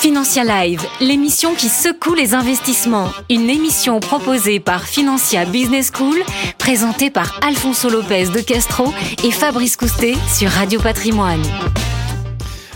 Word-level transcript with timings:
Financia 0.00 0.44
Live, 0.44 0.80
l'émission 1.00 1.56
qui 1.56 1.68
secoue 1.68 2.14
les 2.14 2.32
investissements. 2.32 3.08
Une 3.30 3.50
émission 3.50 3.98
proposée 3.98 4.60
par 4.60 4.84
Financia 4.84 5.44
Business 5.44 5.90
School, 5.92 6.14
présentée 6.56 7.10
par 7.10 7.40
Alfonso 7.44 7.90
Lopez 7.90 8.26
de 8.28 8.40
Castro 8.40 8.94
et 9.24 9.32
Fabrice 9.32 9.76
Coustet 9.76 10.14
sur 10.32 10.50
Radio 10.50 10.78
Patrimoine. 10.78 11.42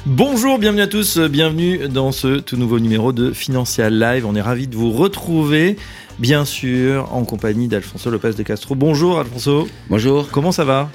Bonjour, 0.05 0.59
bienvenue 0.59 0.83
à 0.83 0.89
tous, 0.89 1.19
bienvenue 1.19 1.89
dans 1.89 2.11
ce 2.11 2.41
tout 2.41 2.57
nouveau 2.57 2.81
numéro 2.81 3.13
de 3.13 3.31
Financia 3.31 3.89
Live. 3.89 4.27
On 4.27 4.35
est 4.35 4.41
ravis 4.41 4.67
de 4.67 4.75
vous 4.75 4.91
retrouver, 4.91 5.77
bien 6.19 6.45
sûr, 6.45 7.09
en 7.15 7.25
compagnie 7.25 7.69
d'Alfonso 7.69 8.11
Lopez 8.11 8.33
de 8.33 8.43
Castro. 8.43 8.75
Bonjour 8.75 9.21
Alfonso. 9.21 9.69
Bonjour. 9.89 10.29
Comment 10.33 10.51
ça 10.51 10.65
va? 10.65 10.91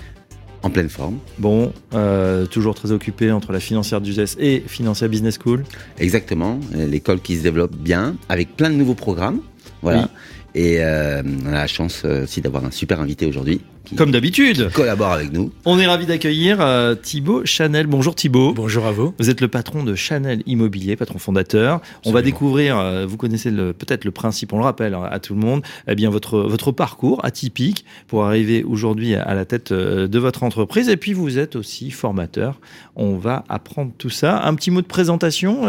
En 0.67 0.71
pleine 0.71 0.89
forme. 0.89 1.17
Bon, 1.39 1.71
euh, 1.93 2.45
toujours 2.45 2.75
très 2.75 2.91
occupé 2.91 3.31
entre 3.31 3.51
la 3.51 3.59
financière 3.59 4.01
d'USES 4.01 4.37
et 4.39 4.63
Financière 4.67 5.09
Business 5.09 5.39
School. 5.41 5.63
Exactement, 5.97 6.59
l'école 6.73 7.21
qui 7.21 7.37
se 7.37 7.43
développe 7.43 7.75
bien, 7.75 8.15
avec 8.29 8.55
plein 8.55 8.69
de 8.69 8.75
nouveaux 8.75 8.93
programmes. 8.93 9.39
Voilà. 9.81 10.09
Et 10.55 10.77
euh, 10.81 11.21
on 11.45 11.47
a 11.47 11.51
la 11.51 11.67
chance 11.67 12.03
euh, 12.05 12.23
aussi 12.23 12.41
d'avoir 12.41 12.65
un 12.65 12.71
super 12.71 12.99
invité 12.99 13.25
aujourd'hui. 13.25 13.61
Comme 13.95 14.11
d'habitude. 14.11 14.69
Collabore 14.73 15.11
avec 15.11 15.31
nous. 15.31 15.51
On 15.63 15.79
est 15.79 15.87
ravi 15.87 16.05
d'accueillir 16.05 16.59
euh, 16.59 16.95
Thibaut 16.95 17.45
Chanel. 17.45 17.87
Bonjour 17.87 18.15
Thibaut. 18.15 18.53
Bonjour 18.53 18.85
à 18.85 18.91
vous. 18.91 19.13
Vous 19.17 19.29
êtes 19.29 19.39
le 19.39 19.47
patron 19.47 19.83
de 19.83 19.95
Chanel 19.95 20.43
Immobilier, 20.45 20.95
patron 20.95 21.19
fondateur. 21.19 21.79
On 22.05 22.11
va 22.11 22.21
découvrir, 22.21 22.77
euh, 22.77 23.05
vous 23.05 23.17
connaissez 23.17 23.51
peut-être 23.51 24.03
le 24.03 24.11
principe, 24.11 24.51
on 24.51 24.57
le 24.57 24.63
rappelle 24.63 24.93
hein, 24.93 25.07
à 25.09 25.19
tout 25.19 25.33
le 25.33 25.39
monde, 25.39 25.61
eh 25.87 25.95
bien 25.95 26.09
votre, 26.09 26.39
votre 26.39 26.71
parcours 26.71 27.23
atypique 27.23 27.85
pour 28.07 28.25
arriver 28.25 28.63
aujourd'hui 28.63 29.15
à 29.15 29.33
la 29.33 29.45
tête 29.45 29.71
euh, 29.71 30.07
de 30.07 30.19
votre 30.19 30.43
entreprise. 30.43 30.89
Et 30.89 30.97
puis 30.97 31.13
vous 31.13 31.37
êtes 31.37 31.55
aussi 31.55 31.91
formateur. 31.91 32.59
On 32.95 33.17
va 33.17 33.45
apprendre 33.47 33.91
tout 33.97 34.09
ça. 34.09 34.43
Un 34.43 34.55
petit 34.55 34.71
mot 34.71 34.81
de 34.81 34.87
présentation, 34.87 35.61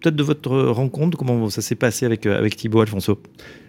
peut-être 0.00 0.16
de 0.16 0.22
votre 0.22 0.50
rencontre, 0.50 1.18
comment 1.18 1.50
ça 1.50 1.60
s'est 1.60 1.74
passé 1.74 2.06
avec, 2.06 2.26
avec 2.26 2.56
Thibaut 2.56 2.80
Alfonso? 2.80 3.18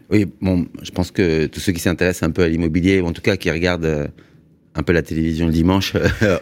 Oui, 0.10 0.26
bon, 0.42 0.68
je 0.82 0.92
pense 0.92 1.12
que 1.12 1.48
tous 1.48 1.60
ceux 1.60 1.74
qui 1.74 1.80
s'intéressent 1.80 2.28
un 2.28 2.32
peu 2.32 2.44
à 2.44 2.48
l'immobilier, 2.48 3.02
ou 3.02 3.08
en 3.08 3.14
tout 3.14 3.22
cas 3.22 3.36
qui 3.36 3.52
regardent 3.52 3.86
euh, 3.86 4.08
un 4.76 4.84
peu 4.84 4.94
la 4.94 5.02
télévision 5.02 5.48
le 5.48 5.52
dimanche, 5.52 5.94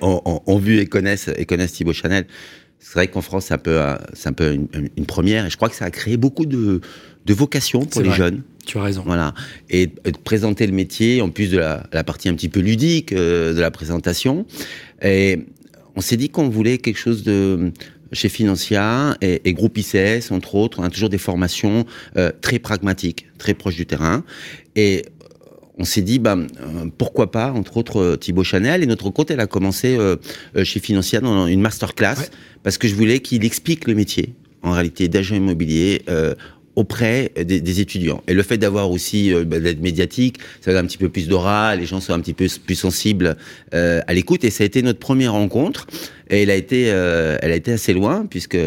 ont, 0.01 0.57
vu 0.57 0.79
et 0.79 0.85
connaissent, 0.85 1.29
et 1.35 1.45
connaissent 1.45 1.73
Thibaut 1.73 1.93
Chanel. 1.93 2.27
C'est 2.79 2.93
vrai 2.93 3.07
qu'en 3.07 3.21
France, 3.21 3.45
c'est 3.47 3.55
un 3.55 3.59
peu, 3.59 3.81
euh, 3.81 3.95
c'est 4.13 4.29
un 4.29 4.33
peu 4.33 4.53
une, 4.53 5.05
première, 5.07 5.47
et 5.47 5.49
je 5.49 5.57
crois 5.57 5.69
que 5.69 5.75
ça 5.75 5.85
a 5.85 5.91
créé 5.91 6.17
beaucoup 6.17 6.45
de, 6.45 6.81
de 7.25 7.33
vocations 7.33 7.85
pour 7.85 8.01
les 8.01 8.11
jeunes. 8.11 8.43
Tu 8.65 8.77
as 8.77 8.83
raison. 8.83 9.03
Voilà. 9.05 9.33
Et, 9.69 9.87
de 9.87 10.17
présenter 10.23 10.67
le 10.67 10.73
métier, 10.73 11.21
en 11.21 11.29
plus 11.29 11.49
de 11.49 11.57
la, 11.57 11.87
la 11.91 12.03
partie 12.03 12.29
un 12.29 12.35
petit 12.35 12.49
peu 12.49 12.59
ludique 12.59 13.13
euh, 13.13 13.53
de 13.53 13.61
la 13.61 13.71
présentation. 13.71 14.45
Et 15.01 15.39
on 15.95 16.01
s'est 16.01 16.17
dit 16.17 16.29
qu'on 16.29 16.49
voulait 16.49 16.77
quelque 16.77 16.99
chose 16.99 17.23
de 17.23 17.71
chez 18.11 18.29
Financia 18.29 19.17
et, 19.21 19.53
Groupe 19.53 19.77
ICS, 19.77 20.31
entre 20.31 20.55
autres, 20.55 20.79
on 20.79 20.83
a 20.83 20.89
toujours 20.89 21.09
des 21.09 21.17
formations 21.17 21.85
euh, 22.17 22.31
très 22.41 22.59
pragmatiques, 22.59 23.27
très 23.37 23.53
proches 23.53 23.75
du 23.75 23.85
terrain. 23.85 24.23
Et 24.75 25.05
on 25.77 25.83
s'est 25.83 26.01
dit, 26.01 26.19
bah, 26.19 26.37
euh, 26.37 26.85
pourquoi 26.97 27.31
pas, 27.31 27.51
entre 27.51 27.77
autres, 27.77 27.99
euh, 27.99 28.15
Thibaut 28.15 28.43
Chanel. 28.43 28.83
Et 28.83 28.85
notre 28.85 29.09
côté, 29.09 29.33
elle 29.33 29.39
a 29.39 29.47
commencé 29.47 29.97
chez 30.63 30.79
Financia 30.79 31.19
dans 31.19 31.47
une 31.47 31.61
masterclass, 31.61 32.29
parce 32.63 32.77
que 32.77 32.87
je 32.87 32.95
voulais 32.95 33.19
qu'il 33.19 33.43
explique 33.45 33.87
le 33.87 33.95
métier, 33.95 34.33
en 34.61 34.71
réalité, 34.71 35.07
d'agent 35.07 35.35
immobilier 35.35 36.03
auprès 36.75 37.31
des, 37.35 37.81
étudiants. 37.81 38.21
Et 38.27 38.33
le 38.33 38.43
fait 38.43 38.57
d'avoir 38.57 38.91
aussi 38.91 39.33
euh, 39.33 39.43
bah, 39.45 39.59
d'être 39.59 39.81
médiatique, 39.81 40.37
ça 40.61 40.71
donne 40.71 40.85
un 40.85 40.87
petit 40.87 40.97
peu 40.97 41.09
plus 41.09 41.27
d'aura, 41.27 41.75
les 41.75 41.85
gens 41.85 41.99
sont 41.99 42.13
un 42.13 42.19
petit 42.19 42.33
peu 42.33 42.47
plus 42.65 42.75
sensibles 42.75 43.37
euh, 43.73 44.01
à 44.07 44.13
l'écoute. 44.13 44.43
Et 44.43 44.49
ça 44.49 44.63
a 44.63 44.65
été 44.67 44.81
notre 44.81 44.99
première 44.99 45.33
rencontre. 45.33 45.87
Et 46.29 46.43
elle 46.43 46.49
a 46.49 46.55
été, 46.55 46.85
euh, 46.89 47.37
elle 47.41 47.51
a 47.51 47.55
été 47.55 47.71
assez 47.71 47.93
loin 47.93 48.25
puisque 48.29 48.57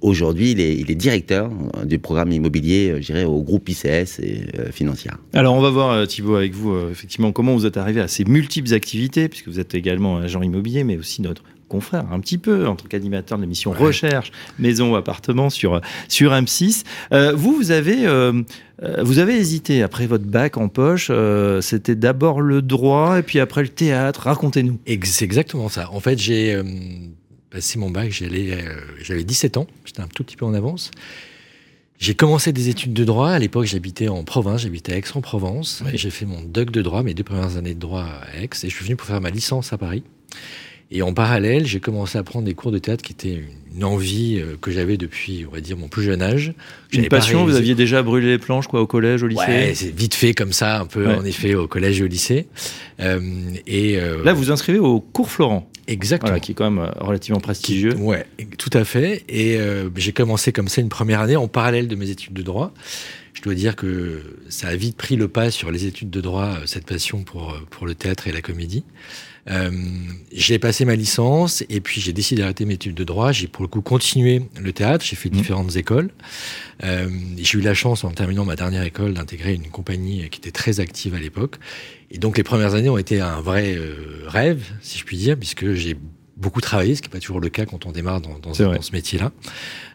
aujourd'hui 0.00 0.52
il 0.52 0.60
est, 0.60 0.76
il 0.76 0.88
est, 0.90 0.94
directeur 0.94 1.50
du 1.84 1.98
programme 1.98 2.30
immobilier, 2.30 2.94
je 3.00 3.06
dirais, 3.06 3.24
au 3.24 3.42
groupe 3.42 3.68
ICS 3.68 4.20
et 4.20 4.46
financier. 4.70 5.10
Alors 5.32 5.56
on 5.56 5.60
va 5.60 5.70
voir 5.70 6.06
Thibault 6.06 6.36
avec 6.36 6.52
vous 6.52 6.88
effectivement 6.88 7.32
comment 7.32 7.54
vous 7.54 7.66
êtes 7.66 7.76
arrivé 7.76 8.00
à 8.00 8.06
ces 8.06 8.24
multiples 8.24 8.72
activités 8.72 9.28
puisque 9.28 9.48
vous 9.48 9.58
êtes 9.58 9.74
également 9.74 10.18
agent 10.18 10.40
immobilier, 10.42 10.84
mais 10.84 10.96
aussi 10.96 11.20
notre 11.20 11.42
confrère 11.72 12.04
un 12.12 12.20
petit 12.20 12.36
peu 12.36 12.66
en 12.68 12.76
tant 12.76 12.86
qu'animateur 12.86 13.38
de 13.38 13.42
l'émission 13.42 13.72
Recherche 13.72 14.30
Maison 14.58 14.92
ou 14.92 14.96
Appartement 14.96 15.48
sur, 15.48 15.80
sur 16.06 16.32
M6. 16.32 16.84
Euh, 17.12 17.32
vous, 17.34 17.56
vous 17.56 17.70
avez, 17.70 18.06
euh, 18.06 18.42
euh, 18.82 19.02
vous 19.02 19.18
avez 19.18 19.36
hésité 19.36 19.82
après 19.82 20.06
votre 20.06 20.26
bac 20.26 20.58
en 20.58 20.68
poche. 20.68 21.10
C'était 21.62 21.94
d'abord 21.94 22.42
le 22.42 22.60
droit 22.60 23.18
et 23.18 23.22
puis 23.22 23.40
après 23.40 23.62
le 23.62 23.68
théâtre. 23.68 24.24
Racontez-nous. 24.24 24.78
C'est 25.04 25.24
exactement 25.24 25.70
ça. 25.70 25.90
En 25.92 26.00
fait, 26.00 26.18
j'ai 26.18 26.60
passé 27.48 27.78
mon 27.78 27.88
bac, 27.88 28.12
j'avais 28.12 29.24
17 29.24 29.56
ans. 29.56 29.66
J'étais 29.86 30.02
un 30.02 30.08
tout 30.08 30.24
petit 30.24 30.36
peu 30.36 30.44
en 30.44 30.52
avance. 30.52 30.90
J'ai 31.98 32.14
commencé 32.14 32.52
des 32.52 32.68
études 32.68 32.92
de 32.92 33.04
droit. 33.04 33.30
À 33.30 33.38
l'époque, 33.38 33.64
j'habitais 33.64 34.08
en 34.08 34.24
province, 34.24 34.62
j'habitais 34.62 34.92
à 34.92 34.96
Aix-en-Provence. 34.98 35.84
J'ai 35.94 36.10
fait 36.10 36.26
mon 36.26 36.42
doc 36.42 36.70
de 36.70 36.82
droit, 36.82 37.02
mes 37.02 37.14
deux 37.14 37.22
premières 37.22 37.56
années 37.56 37.74
de 37.74 37.80
droit 37.80 38.02
à 38.02 38.42
Aix, 38.42 38.50
et 38.62 38.68
je 38.68 38.74
suis 38.74 38.84
venu 38.84 38.96
pour 38.96 39.06
faire 39.06 39.20
ma 39.22 39.30
licence 39.30 39.72
à 39.72 39.78
Paris. 39.78 40.02
Et 40.94 41.00
en 41.00 41.14
parallèle, 41.14 41.66
j'ai 41.66 41.80
commencé 41.80 42.18
à 42.18 42.22
prendre 42.22 42.44
des 42.44 42.52
cours 42.52 42.70
de 42.70 42.76
théâtre 42.76 43.02
qui 43.02 43.14
étaient 43.14 43.42
une 43.74 43.82
envie 43.82 44.38
euh, 44.38 44.56
que 44.60 44.70
j'avais 44.70 44.98
depuis, 44.98 45.46
on 45.48 45.54
va 45.54 45.62
dire, 45.62 45.78
mon 45.78 45.88
plus 45.88 46.02
jeune 46.02 46.20
âge. 46.20 46.52
Une 46.92 47.08
passion, 47.08 47.46
vous 47.46 47.56
aviez 47.56 47.74
déjà 47.74 48.02
brûlé 48.02 48.26
les 48.26 48.38
planches 48.38 48.66
quoi, 48.66 48.82
au 48.82 48.86
collège, 48.86 49.22
au 49.22 49.26
lycée? 49.26 49.42
Ouais, 49.48 49.72
c'est 49.74 49.96
vite 49.96 50.14
fait 50.14 50.34
comme 50.34 50.52
ça, 50.52 50.78
un 50.78 50.84
peu 50.84 51.08
en 51.08 51.24
effet, 51.24 51.54
au 51.54 51.66
collège 51.66 52.02
et 52.02 52.04
au 52.04 52.08
lycée. 52.08 52.46
Euh, 53.00 53.20
et 53.66 53.98
euh, 53.98 54.22
Là, 54.22 54.34
vous 54.34 54.50
inscrivez 54.50 54.78
au 54.78 55.00
cours 55.00 55.30
Florent. 55.30 55.66
Exactement. 55.88 56.38
qui 56.38 56.52
est 56.52 56.54
quand 56.54 56.70
même 56.70 56.92
relativement 57.00 57.40
prestigieux. 57.40 57.96
Ouais, 57.96 58.26
tout 58.58 58.70
à 58.74 58.84
fait. 58.84 59.24
Et 59.30 59.58
j'ai 59.96 60.12
commencé 60.12 60.52
comme 60.52 60.68
ça 60.68 60.82
une 60.82 60.90
première 60.90 61.20
année 61.20 61.36
en 61.36 61.48
parallèle 61.48 61.88
de 61.88 61.96
mes 61.96 62.10
études 62.10 62.34
de 62.34 62.42
droit. 62.42 62.72
Je 63.32 63.40
dois 63.40 63.54
dire 63.54 63.74
que 63.74 64.22
ça 64.50 64.68
a 64.68 64.76
vite 64.76 64.96
pris 64.96 65.16
le 65.16 65.26
pas 65.26 65.50
sur 65.50 65.72
les 65.72 65.86
études 65.86 66.10
de 66.10 66.20
droit, 66.20 66.58
cette 66.66 66.84
passion 66.86 67.24
pour, 67.24 67.56
pour 67.70 67.86
le 67.86 67.94
théâtre 67.94 68.28
et 68.28 68.32
la 68.32 68.42
comédie. 68.42 68.84
Euh, 69.50 69.70
j'ai 70.32 70.58
passé 70.58 70.84
ma 70.84 70.94
licence 70.94 71.64
et 71.68 71.80
puis 71.80 72.00
j'ai 72.00 72.12
décidé 72.12 72.42
d'arrêter 72.42 72.64
mes 72.64 72.74
études 72.74 72.94
de 72.94 73.04
droit. 73.04 73.32
J'ai 73.32 73.48
pour 73.48 73.62
le 73.62 73.68
coup 73.68 73.80
continué 73.80 74.42
le 74.60 74.72
théâtre. 74.72 75.04
J'ai 75.04 75.16
fait 75.16 75.28
mmh. 75.28 75.32
différentes 75.32 75.76
écoles. 75.76 76.10
Euh, 76.84 77.08
j'ai 77.38 77.58
eu 77.58 77.62
la 77.62 77.74
chance, 77.74 78.04
en 78.04 78.10
terminant 78.10 78.44
ma 78.44 78.56
dernière 78.56 78.82
école, 78.82 79.14
d'intégrer 79.14 79.54
une 79.54 79.68
compagnie 79.68 80.28
qui 80.30 80.38
était 80.38 80.52
très 80.52 80.80
active 80.80 81.14
à 81.14 81.18
l'époque. 81.18 81.56
Et 82.10 82.18
donc 82.18 82.36
les 82.36 82.44
premières 82.44 82.74
années 82.74 82.90
ont 82.90 82.98
été 82.98 83.20
un 83.20 83.40
vrai 83.40 83.74
euh, 83.74 84.24
rêve, 84.26 84.64
si 84.80 84.98
je 84.98 85.04
puis 85.04 85.16
dire, 85.16 85.36
puisque 85.36 85.72
j'ai 85.72 85.96
beaucoup 86.42 86.60
travaillé, 86.60 86.94
ce 86.94 87.00
qui 87.00 87.08
n'est 87.08 87.12
pas 87.12 87.20
toujours 87.20 87.40
le 87.40 87.48
cas 87.48 87.64
quand 87.64 87.86
on 87.86 87.92
démarre 87.92 88.20
dans, 88.20 88.38
dans, 88.38 88.52
ce 88.52 88.92
métier-là. 88.92 89.32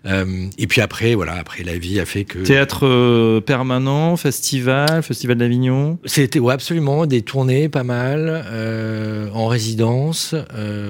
Euh, 0.05 0.47
et 0.57 0.65
puis 0.65 0.81
après, 0.81 1.13
voilà, 1.13 1.33
après 1.33 1.63
la 1.63 1.77
vie 1.77 1.99
a 1.99 2.05
fait 2.05 2.23
que 2.23 2.39
théâtre 2.39 2.87
euh, 2.87 3.41
permanent, 3.41 4.15
festival, 4.15 5.03
festival 5.03 5.37
d'Avignon. 5.37 5.99
C'était 6.05 6.39
ouais, 6.39 6.53
absolument 6.53 7.05
des 7.05 7.21
tournées, 7.21 7.67
pas 7.69 7.83
mal, 7.83 8.45
euh, 8.47 9.29
en 9.33 9.47
résidence 9.47 10.33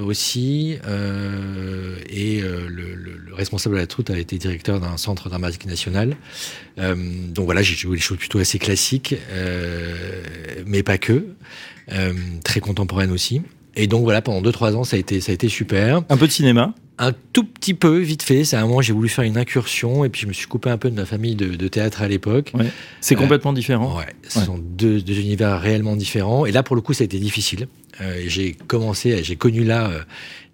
aussi. 0.05 0.77
Et 2.09 2.41
le, 2.41 2.67
le, 2.69 2.95
le, 2.95 3.33
responsable 3.33 3.75
de 3.75 3.81
la 3.81 3.87
troute 3.87 4.09
a 4.09 4.17
été 4.17 4.37
directeur 4.37 4.79
d'un 4.79 4.97
centre 4.97 5.29
dramatique 5.29 5.65
national. 5.65 6.15
donc 6.77 7.45
voilà, 7.45 7.61
j'ai 7.61 7.75
joué 7.75 7.97
des 7.97 8.01
choses 8.01 8.17
plutôt 8.17 8.39
assez 8.39 8.59
classiques, 8.59 9.15
mais 10.65 10.83
pas 10.83 10.97
que. 10.97 11.25
très 12.43 12.59
contemporaines 12.59 13.11
aussi. 13.11 13.41
Et 13.77 13.87
donc 13.87 14.03
voilà, 14.03 14.21
pendant 14.21 14.41
2-3 14.41 14.75
ans, 14.75 14.83
ça 14.83 14.97
a, 14.97 14.99
été, 14.99 15.21
ça 15.21 15.31
a 15.31 15.35
été 15.35 15.47
super. 15.47 16.01
Un 16.09 16.17
peu 16.17 16.27
de 16.27 16.31
cinéma 16.31 16.73
un 16.99 17.11
tout 17.33 17.43
petit 17.43 17.73
peu, 17.73 17.99
vite 17.99 18.23
fait. 18.23 18.43
C'est 18.43 18.55
à 18.55 18.61
un 18.61 18.67
moment, 18.67 18.81
j'ai 18.81 18.93
voulu 18.93 19.09
faire 19.09 19.23
une 19.23 19.37
incursion 19.37 20.03
et 20.03 20.09
puis 20.09 20.21
je 20.21 20.27
me 20.27 20.33
suis 20.33 20.47
coupé 20.47 20.69
un 20.69 20.77
peu 20.77 20.89
de 20.89 20.95
ma 20.95 21.05
famille 21.05 21.35
de, 21.35 21.67
théâtre 21.67 22.01
à 22.01 22.07
l'époque. 22.07 22.53
C'est 23.01 23.15
euh, 23.15 23.19
complètement 23.19 23.53
différent. 23.53 23.97
Ouais, 23.97 24.15
ce 24.27 24.41
sont 24.41 24.57
deux, 24.57 24.99
univers 25.07 25.59
réellement 25.59 25.95
différents. 25.95 26.45
Et 26.45 26.51
là, 26.51 26.63
pour 26.63 26.75
le 26.75 26.81
coup, 26.81 26.93
ça 26.93 27.03
a 27.03 27.05
été 27.05 27.19
difficile. 27.19 27.67
Euh, 28.01 28.23
j'ai 28.27 28.53
commencé, 28.53 29.23
j'ai 29.23 29.35
connu 29.35 29.63
là 29.63 29.89
euh, 29.89 29.99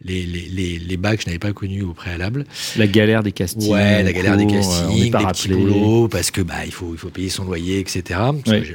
les, 0.04 0.24
les, 0.24 0.80
les, 0.80 0.98
bacs 0.98 1.18
que 1.18 1.24
je 1.24 1.28
n'avais 1.28 1.40
pas 1.40 1.52
connus 1.54 1.82
au 1.82 1.94
préalable. 1.94 2.46
La 2.78 2.88
galère 2.88 3.24
des 3.24 3.32
castings. 3.32 3.72
Ouais, 3.72 4.04
la 4.04 4.14
galère 4.14 4.38
des 4.38 4.48
castings, 4.48 5.12
des 5.12 5.26
petits 5.26 5.50
boulots, 5.50 6.08
parce 6.08 6.32
que 6.32 6.42
bah, 6.42 6.66
il, 6.66 6.72
faut, 6.72 6.94
il 6.94 6.98
faut 6.98 7.10
payer 7.10 7.30
son 7.30 7.46
loyer, 7.46 7.80
etc. 7.80 8.20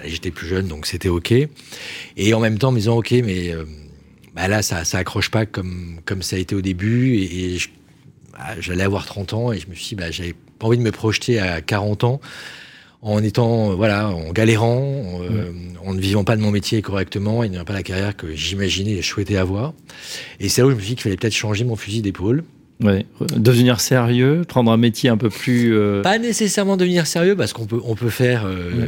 J'étais 0.05 0.31
plus 0.31 0.47
jeune, 0.47 0.69
donc 0.69 0.87
c'était 0.87 1.09
OK. 1.09 1.33
Et 2.17 2.35
en 2.35 2.41
même 2.41 2.59
temps, 2.59 2.73
me 2.73 2.79
disant 2.79 2.97
OK, 2.97 3.13
mais 3.25 3.55
bah 4.39 4.47
là, 4.47 4.63
ça, 4.63 4.85
ça 4.85 5.03
pas 5.33 5.47
comme, 5.47 5.97
comme 6.05 6.23
ça 6.23 6.37
a 6.37 6.39
été 6.39 6.55
au 6.55 6.61
début. 6.61 7.17
Et, 7.17 7.59
bah, 8.33 8.61
j'allais 8.61 8.85
avoir 8.85 9.05
30 9.05 9.33
ans 9.33 9.53
et 9.53 9.59
je 9.59 9.67
me 9.69 9.75
suis 9.75 9.89
dit, 9.89 9.95
bah, 9.97 10.13
j'avais 10.13 10.35
pas 10.61 10.69
envie 10.69 10.79
de 10.79 10.83
me 10.83 10.93
projeter 10.93 11.41
à 11.41 11.61
40 11.61 12.05
ans 12.05 12.21
en 13.03 13.23
étant, 13.23 13.75
voilà, 13.75 14.11
en 14.11 14.31
galérant, 14.31 15.21
euh, 15.23 15.53
en 15.85 15.93
ne 15.93 16.01
vivant 16.01 16.23
pas 16.23 16.37
de 16.37 16.41
mon 16.41 16.53
métier 16.53 16.83
correctement 16.83 17.43
et 17.43 17.49
n'ayant 17.49 17.65
pas 17.65 17.73
la 17.73 17.83
carrière 17.83 18.17
que 18.17 18.33
j'imaginais 18.33 18.93
et 18.93 19.03
souhaitais 19.03 19.37
avoir. 19.37 19.73
Et 20.39 20.49
c'est 20.49 20.61
là 20.61 20.69
où 20.69 20.71
je 20.71 20.77
me 20.77 20.81
suis 20.81 20.91
dit 20.91 20.95
qu'il 20.95 21.03
fallait 21.03 21.17
peut-être 21.17 21.35
changer 21.35 21.65
mon 21.65 21.77
fusil 21.77 22.01
d'épaule. 22.01 22.45
Ouais. 22.81 23.07
Devenir 23.37 23.81
sérieux, 23.81 24.43
prendre 24.47 24.71
un 24.71 24.77
métier 24.77 25.11
un 25.11 25.17
peu 25.17 25.31
plus. 25.31 25.77
Euh, 25.77 26.01
Pas 26.03 26.19
nécessairement 26.19 26.77
devenir 26.77 27.09
sérieux, 27.09 27.35
parce 27.35 27.53
qu'on 27.53 27.67
peut, 27.67 27.81
on 27.85 27.97
peut 27.97 28.09
faire 28.09 28.45
euh, 28.47 28.87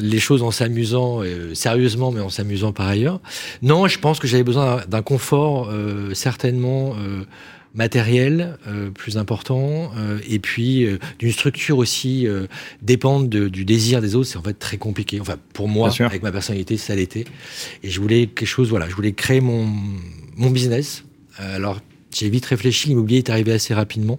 les 0.00 0.18
choses 0.18 0.42
en 0.42 0.50
s'amusant, 0.50 1.22
euh, 1.22 1.52
sérieusement, 1.54 2.12
mais 2.12 2.20
en 2.20 2.30
s'amusant 2.30 2.72
par 2.72 2.86
ailleurs. 2.88 3.20
Non, 3.60 3.88
je 3.88 3.98
pense 3.98 4.18
que 4.18 4.26
j'avais 4.26 4.42
besoin 4.42 4.82
d'un 4.88 5.02
confort, 5.02 5.70
certainement 6.14 6.94
matériel 7.74 8.56
plus 8.94 9.18
important, 9.18 9.90
et 10.28 10.38
puis 10.38 10.86
d'une 11.18 11.32
structure 11.32 11.78
aussi 11.78 12.26
dépendre 12.82 13.28
du 13.28 13.64
désir 13.64 14.00
des 14.00 14.14
autres, 14.14 14.28
c'est 14.28 14.38
en 14.38 14.42
fait 14.42 14.58
très 14.58 14.78
compliqué. 14.78 15.20
Enfin, 15.20 15.36
pour 15.52 15.68
moi, 15.68 15.90
avec 16.00 16.22
ma 16.22 16.32
personnalité, 16.32 16.76
ça 16.76 16.94
l'était. 16.94 17.24
Et 17.82 17.90
je 17.90 18.00
voulais 18.00 18.26
quelque 18.26 18.48
chose, 18.48 18.70
voilà, 18.70 18.88
je 18.88 18.94
voulais 18.94 19.12
créer 19.12 19.40
mon, 19.40 19.68
mon 20.36 20.50
business. 20.50 21.04
alors, 21.38 21.80
j'ai 22.12 22.28
vite 22.30 22.46
réfléchi, 22.46 22.88
l'immobilier 22.88 23.18
est 23.18 23.30
arrivé 23.30 23.52
assez 23.52 23.74
rapidement. 23.74 24.18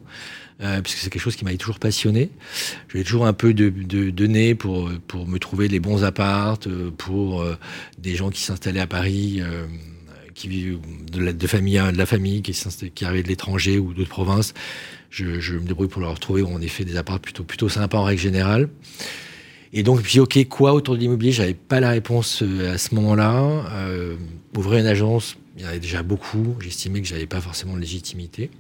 Euh, 0.60 0.82
puisque 0.82 0.98
c'est 0.98 1.12
quelque 1.12 1.22
chose 1.22 1.36
qui 1.36 1.46
m'avait 1.46 1.58
toujours 1.58 1.78
passionné. 1.78 2.32
J'avais 2.92 3.04
toujours 3.04 3.28
un 3.28 3.34
peu 3.34 3.54
de, 3.54 3.70
de, 3.70 4.28
nez 4.28 4.56
pour, 4.56 4.90
pour 5.08 5.28
me 5.28 5.38
trouver 5.38 5.68
les 5.68 5.80
bons 5.80 6.04
appartes, 6.04 6.66
euh, 6.66 6.90
pour 6.98 7.44
euh, 7.44 7.56
des 8.00 8.16
gens 8.16 8.32
qui 8.32 8.42
s'installaient 8.42 8.80
à 8.80 8.88
Paris, 8.88 9.40
qui 10.34 10.48
vivent 10.48 10.80
de 11.12 11.22
la, 11.22 11.34
de 11.34 11.48
famille, 11.48 11.78
de 11.78 11.98
la 11.98 12.06
famille 12.08 12.42
qui, 12.42 12.54
qui 12.96 13.06
arrivaient 13.06 13.22
de 13.22 13.28
l'étranger 13.28 13.78
ou 13.78 13.94
d'autres 13.94 14.10
provinces. 14.10 14.56
Je, 15.12 15.54
me 15.54 15.68
débrouille 15.68 15.88
pour 15.88 16.02
leur 16.02 16.20
trouver 16.20 16.42
en 16.42 16.60
effet 16.62 16.86
des 16.86 16.98
apparts 16.98 17.20
plutôt, 17.20 17.44
plutôt 17.44 17.70
sympas 17.70 18.00
en 18.00 18.04
règle 18.04 18.22
générale. 18.22 18.70
Et 19.74 19.84
donc, 19.84 20.02
puis, 20.02 20.20
ok, 20.20 20.48
quoi 20.48 20.74
autour 20.74 20.96
de 20.96 21.00
l'immobilier? 21.00 21.32
J'avais 21.32 21.54
pas 21.54 21.80
la 21.80 21.90
réponse 21.90 22.44
à 22.72 22.78
ce 22.78 22.96
moment-là. 22.96 23.66
ouvrir 24.56 24.80
une 24.80 24.88
agence, 24.88 25.38
il 25.58 25.64
y 25.64 25.66
en 25.66 25.70
avait 25.70 25.80
déjà 25.80 26.04
beaucoup. 26.04 26.56
J'estimais 26.60 27.02
que 27.02 27.08
j'avais 27.08 27.26
pas 27.26 27.42
forcément 27.42 27.74
de 27.74 27.80
légitimité. 27.80 28.52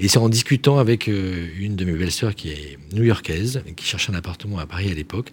Et 0.00 0.08
c'est 0.08 0.18
en 0.18 0.28
discutant 0.28 0.78
avec 0.78 1.08
euh, 1.08 1.48
une 1.56 1.76
de 1.76 1.84
mes 1.84 1.92
belles-sœurs 1.92 2.34
qui 2.34 2.50
est 2.50 2.78
new-yorkaise, 2.92 3.62
qui 3.76 3.86
cherchait 3.86 4.10
un 4.10 4.16
appartement 4.16 4.58
à 4.58 4.66
Paris 4.66 4.90
à 4.90 4.94
l'époque, 4.94 5.32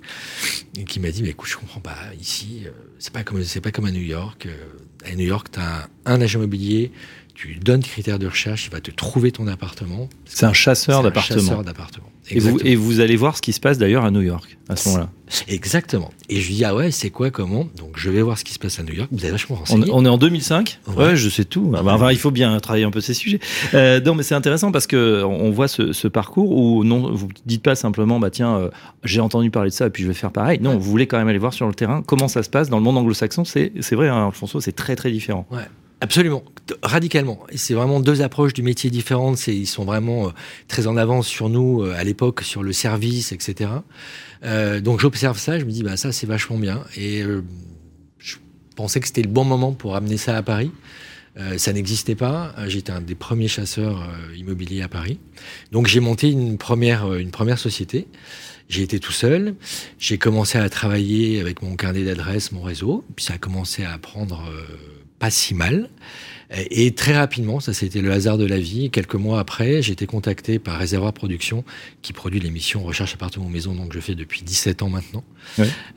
et 0.78 0.84
qui 0.84 1.00
m'a 1.00 1.10
dit, 1.10 1.24
mais 1.24 1.30
écoute, 1.30 1.50
je 1.50 1.58
comprends 1.58 1.80
pas. 1.80 1.98
Ici, 2.20 2.62
euh, 2.66 2.70
c'est 3.00 3.12
pas 3.12 3.24
comme, 3.24 3.44
c'est 3.44 3.62
pas 3.62 3.72
comme 3.72 3.86
à 3.86 3.92
New 3.92 4.02
York. 4.02 4.46
Euh, 4.46 5.12
à 5.12 5.16
New 5.16 5.26
York, 5.26 5.48
tu 5.52 5.60
as 5.60 5.90
un, 6.06 6.22
agent 6.22 6.38
immobilier, 6.38 6.92
tu 7.34 7.56
donnes 7.56 7.82
tes 7.82 7.90
critères 7.90 8.20
de 8.20 8.28
recherche, 8.28 8.68
il 8.68 8.72
va 8.72 8.80
te 8.80 8.92
trouver 8.92 9.32
ton 9.32 9.48
appartement. 9.48 10.10
C'est 10.26 10.46
un 10.46 10.54
chasseur 10.54 11.02
d'appartements. 11.02 12.09
Et 12.32 12.40
vous, 12.40 12.60
et 12.64 12.76
vous, 12.76 13.00
allez 13.00 13.16
voir 13.16 13.36
ce 13.38 13.42
qui 13.42 13.54
se 13.54 13.60
passe 13.60 13.78
d'ailleurs 13.78 14.06
à 14.06 14.12
New 14.12 14.22
York 14.22 14.58
à 14.68 14.76
ce 14.76 14.90
moment-là. 14.90 15.10
Exactement. 15.48 16.12
Et 16.30 16.40
je 16.40 16.48
lui 16.48 16.56
dis 16.56 16.66
ah 16.66 16.76
ouais 16.76 16.92
c'est 16.92 17.10
quoi 17.10 17.32
comment? 17.32 17.68
Donc 17.78 17.94
je 17.96 18.10
vais 18.10 18.22
voir 18.22 18.38
ce 18.38 18.44
qui 18.44 18.54
se 18.54 18.60
passe 18.60 18.80
à 18.80 18.84
New 18.84 18.94
York. 18.94 19.10
Vous 19.12 19.24
avez 19.24 19.32
vachement 19.32 19.58
renseigné. 19.58 19.90
On, 19.92 20.06
est 20.06 20.10
en 20.10 20.18
2005. 20.18 20.80
Ouais. 20.96 21.16
je 21.16 21.30
sais 21.30 21.46
tout. 21.46 21.74
Enfin, 21.76 22.12
il 22.12 22.18
faut 22.18 22.32
bien 22.32 22.60
travailler 22.60 22.86
un 22.86 22.92
peu 22.92 23.02
ces 23.02 23.14
sujets. 23.14 23.40
Euh, 23.74 24.00
non 24.02 24.16
mais 24.16 24.24
c'est 24.24 24.36
intéressant 24.36 24.72
parce 24.72 24.88
que 24.88 25.24
on 25.24 25.52
voit 25.52 25.68
ce, 25.68 26.08
parcours 26.08 26.52
où 26.52 26.84
non 26.84 27.12
vous 27.14 27.30
dites 27.46 27.62
pas 27.62 27.76
simplement 27.76 28.20
bah 28.20 28.30
tiens 28.30 28.58
euh, 28.58 28.70
j'ai 29.04 29.22
entendu 29.22 29.52
parler 29.52 29.70
de 29.70 29.76
ça 29.76 29.88
et 29.88 29.90
puis 29.90 30.04
je 30.04 30.08
vais 30.08 30.14
faire 30.14 30.32
pareil. 30.32 30.60
Non 30.62 30.78
vous 30.78 30.90
voulez 30.90 31.08
quand 31.08 31.18
même 31.18 31.28
aller 31.28 31.38
voir 31.38 31.54
sur 31.54 31.68
le 31.68 31.74
terrain 31.74 32.02
comment 32.06 32.28
ça 32.28 32.44
se 32.44 32.50
passe 32.50 32.70
dans 32.70 32.78
le 32.78 32.84
monde 32.84 32.98
anglo-saxon. 32.98 33.46
C'est 33.46 33.72
c'est 33.82 33.96
vrai 33.96 34.08
hein, 34.08 34.28
Alfonso 34.28 34.62
c'est 34.62 34.72
très 34.72 34.96
très 34.96 35.12
différent. 35.12 35.48
Ouais. 35.52 35.68
Absolument, 36.02 36.44
radicalement. 36.82 37.46
C'est 37.56 37.74
vraiment 37.74 38.00
deux 38.00 38.22
approches 38.22 38.54
du 38.54 38.64
métier 38.64 38.90
différentes. 38.90 39.46
Ils 39.48 39.68
sont 39.68 39.84
vraiment 39.84 40.28
euh, 40.28 40.32
très 40.70 40.88
en 40.88 40.96
avance 40.96 41.28
sur 41.28 41.50
nous 41.50 41.82
euh, 41.82 41.94
à 41.94 42.06
l'époque, 42.06 42.42
sur 42.42 42.64
le 42.64 42.72
service, 42.72 43.34
etc. 43.34 43.72
Euh, 44.46 44.80
donc 44.80 45.02
j'observe 45.02 45.38
ça, 45.38 45.60
je 45.60 45.66
me 45.66 45.72
dis, 45.72 45.84
bah, 45.84 45.98
ça 45.98 46.14
c'est 46.14 46.28
vachement 46.28 46.58
bien. 46.58 46.86
Et 46.96 47.22
je 48.18 48.38
pensais 48.78 49.02
que 49.02 49.08
c'était 49.08 49.24
le 49.24 49.30
bon 49.30 49.44
moment 49.44 49.74
pour 49.74 49.98
amener 49.98 50.18
ça 50.18 50.38
à 50.38 50.42
Paris. 50.42 50.72
ça 51.58 51.74
n'existait 51.74 52.16
pas. 52.16 52.56
J'étais 52.68 52.94
un 52.94 53.02
des 53.02 53.16
premiers 53.16 53.50
chasseurs 53.50 54.08
immobiliers 54.38 54.82
à 54.82 54.88
Paris. 54.88 55.20
Donc 55.74 55.88
j'ai 55.88 56.00
monté 56.00 56.30
une 56.30 56.58
première, 56.58 57.14
une 57.16 57.32
première 57.32 57.60
société. 57.60 58.08
J'ai 58.70 58.84
été 58.84 59.00
tout 59.00 59.12
seul. 59.12 59.56
J'ai 59.98 60.18
commencé 60.18 60.58
à 60.58 60.70
travailler 60.70 61.42
avec 61.42 61.62
mon 61.62 61.76
carnet 61.76 62.06
d'adresses, 62.06 62.54
mon 62.54 62.62
réseau. 62.62 63.04
Puis 63.18 63.26
ça 63.26 63.34
a 63.34 63.38
commencé 63.38 63.84
à 63.84 63.98
prendre 63.98 64.50
pas 65.20 65.30
si 65.30 65.54
mal. 65.54 65.90
Et 66.72 66.96
très 66.96 67.16
rapidement, 67.16 67.60
ça 67.60 67.74
c'était 67.74 68.02
le 68.02 68.12
hasard 68.12 68.40
de 68.40 68.46
la 68.46 68.58
vie. 68.58 68.90
Quelques 68.90 69.16
mois 69.16 69.40
après, 69.40 69.84
j'ai 69.84 69.92
été 69.92 70.08
contacté 70.08 70.58
par 70.58 70.80
Réservoir 70.80 71.14
Production, 71.14 71.64
qui 72.02 72.12
produit 72.12 72.40
l'émission 72.40 72.84
Recherche 72.84 73.14
appartement 73.14 73.50
maison, 73.50 73.76
donc 73.76 73.94
je 73.94 74.00
fais 74.00 74.16
depuis 74.16 74.42
17 74.42 74.82
ans 74.82 74.90
maintenant, 74.90 75.24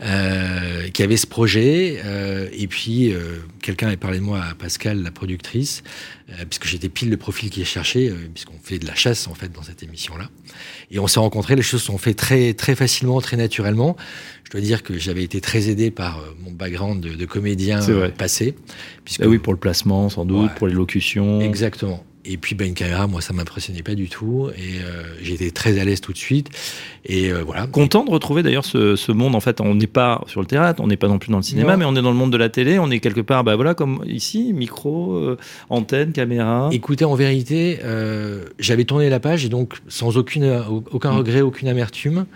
euh, 0.02 0.88
qui 0.88 1.02
avait 1.02 1.16
ce 1.16 1.26
projet. 1.26 2.02
Euh, 2.04 2.48
et 2.52 2.66
puis 2.66 3.14
euh, 3.14 3.38
quelqu'un 3.62 3.86
avait 3.86 3.96
parlé 3.96 4.18
de 4.18 4.24
moi 4.24 4.42
à 4.42 4.54
Pascal, 4.54 5.02
la 5.02 5.10
productrice, 5.10 5.82
euh, 6.28 6.44
puisque 6.48 6.66
j'étais 6.66 6.90
pile 6.90 7.08
le 7.08 7.16
profil 7.16 7.48
qui 7.48 7.62
est 7.62 7.64
cherché, 7.64 8.10
euh, 8.10 8.16
puisqu'on 8.34 8.58
fait 8.62 8.78
de 8.78 8.86
la 8.86 8.94
chasse 8.94 9.26
en 9.28 9.34
fait 9.34 9.50
dans 9.50 9.62
cette 9.62 9.82
émission-là. 9.82 10.28
Et 10.90 10.98
on 10.98 11.06
s'est 11.06 11.20
rencontrés, 11.20 11.56
les 11.56 11.62
choses 11.62 11.82
sont 11.82 11.96
faites 11.96 12.18
très 12.18 12.52
très 12.52 12.74
facilement, 12.74 13.20
très 13.20 13.36
naturellement. 13.38 13.96
Je 14.44 14.50
dois 14.50 14.60
dire 14.60 14.82
que 14.82 14.98
j'avais 14.98 15.22
été 15.22 15.40
très 15.40 15.70
aidé 15.70 15.90
par 15.90 16.18
euh, 16.18 16.34
mon 16.40 16.50
background 16.50 17.02
de, 17.02 17.14
de 17.14 17.24
comédien 17.24 17.80
passé. 18.18 18.54
Puisque... 19.04 19.22
Ah 19.22 19.28
oui, 19.28 19.38
pour 19.38 19.54
le 19.54 19.58
placement 19.58 20.10
sans 20.10 20.26
doute, 20.26 20.52
pour 20.56 20.66
l'élocution. 20.66 21.40
Exactement. 21.40 22.04
Et 22.24 22.36
puis 22.36 22.56
une 22.58 22.74
caméra, 22.74 23.06
moi, 23.08 23.20
ça 23.20 23.32
m'impressionnait 23.32 23.82
pas 23.82 23.94
du 23.94 24.08
tout. 24.08 24.48
Et 24.56 24.80
euh, 24.84 25.32
été 25.34 25.50
très 25.50 25.80
à 25.80 25.84
l'aise 25.84 26.00
tout 26.00 26.12
de 26.12 26.18
suite. 26.18 26.50
Et 27.04 27.32
euh, 27.32 27.42
voilà. 27.42 27.66
Content 27.66 28.04
de 28.04 28.10
retrouver 28.10 28.42
d'ailleurs 28.42 28.64
ce, 28.64 28.94
ce, 28.94 29.10
monde. 29.10 29.34
En 29.34 29.40
fait, 29.40 29.60
on 29.60 29.74
n'est 29.74 29.88
pas 29.88 30.22
sur 30.28 30.40
le 30.40 30.46
théâtre, 30.46 30.80
on 30.82 30.86
n'est 30.86 30.96
pas 30.96 31.08
non 31.08 31.18
plus 31.18 31.30
dans 31.30 31.38
le 31.38 31.42
cinéma, 31.42 31.76
mais 31.76 31.84
on 31.84 31.96
est 31.96 32.02
dans 32.02 32.10
le 32.10 32.16
monde 32.16 32.32
de 32.32 32.36
la 32.36 32.48
télé. 32.48 32.78
On 32.78 32.90
est 32.90 33.00
quelque 33.00 33.20
part, 33.20 33.42
bah 33.42 33.56
voilà, 33.56 33.74
comme 33.74 34.04
ici, 34.06 34.52
micro, 34.52 35.14
euh, 35.14 35.36
antenne, 35.68 36.12
caméra. 36.12 36.68
Écoutez, 36.72 37.04
en 37.04 37.14
vérité, 37.14 37.78
j'avais 38.58 38.84
tourné 38.84 39.10
la 39.10 39.20
page 39.20 39.44
et 39.44 39.48
donc 39.48 39.74
sans 39.88 40.16
aucune, 40.16 40.62
aucun 40.90 41.12
mm. 41.12 41.16
regret, 41.16 41.40
aucune 41.40 41.68
amertume. 41.68 42.26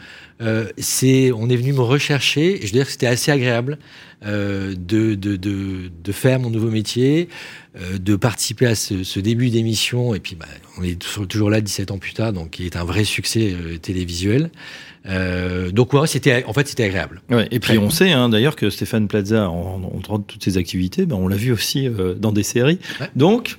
c'est, 0.78 1.30
on 1.32 1.48
est 1.48 1.56
venu 1.56 1.72
me 1.72 1.80
rechercher. 1.80 2.56
Et 2.56 2.66
je 2.66 2.72
veux 2.72 2.78
dire 2.78 2.86
que 2.86 2.92
c'était 2.92 3.06
assez 3.06 3.30
agréable 3.30 3.78
de, 4.26 4.74
de, 5.14 5.36
de, 5.36 5.90
de, 6.04 6.12
faire 6.12 6.40
mon 6.40 6.50
nouveau 6.50 6.70
métier. 6.70 7.28
Euh, 7.78 7.98
de 7.98 8.16
participer 8.16 8.66
à 8.66 8.74
ce, 8.74 9.20
début 9.20 9.50
d'émission. 9.50 10.14
Et 10.14 10.20
puis, 10.20 10.34
bah, 10.34 10.46
on 10.78 10.82
est 10.82 10.98
toujours 11.28 11.50
là 11.50 11.60
17 11.60 11.90
ans 11.90 11.98
plus 11.98 12.14
tard, 12.14 12.32
donc 12.32 12.50
qui 12.50 12.64
est 12.64 12.74
un 12.74 12.84
vrai 12.84 13.04
succès 13.04 13.52
euh, 13.52 13.76
télévisuel. 13.76 14.50
Euh, 15.04 15.70
donc 15.70 15.92
ouais, 15.92 16.06
c'était 16.06 16.42
en 16.46 16.54
fait 16.54 16.66
c'était 16.66 16.84
agréable. 16.84 17.20
Ouais, 17.28 17.46
et 17.50 17.60
puis 17.60 17.76
on 17.78 17.90
sait 17.90 18.12
hein, 18.12 18.30
d'ailleurs 18.30 18.56
que 18.56 18.70
Stéphane 18.70 19.08
Plaza, 19.08 19.50
en, 19.50 19.92
en, 20.08 20.18
toutes 20.18 20.42
ses 20.42 20.56
activités, 20.56 21.04
ben, 21.04 21.16
on 21.16 21.28
l'a 21.28 21.36
vu 21.36 21.52
aussi 21.52 21.88
dans 22.18 22.32
des 22.32 22.42
séries. 22.42 22.78
Donc 23.14 23.58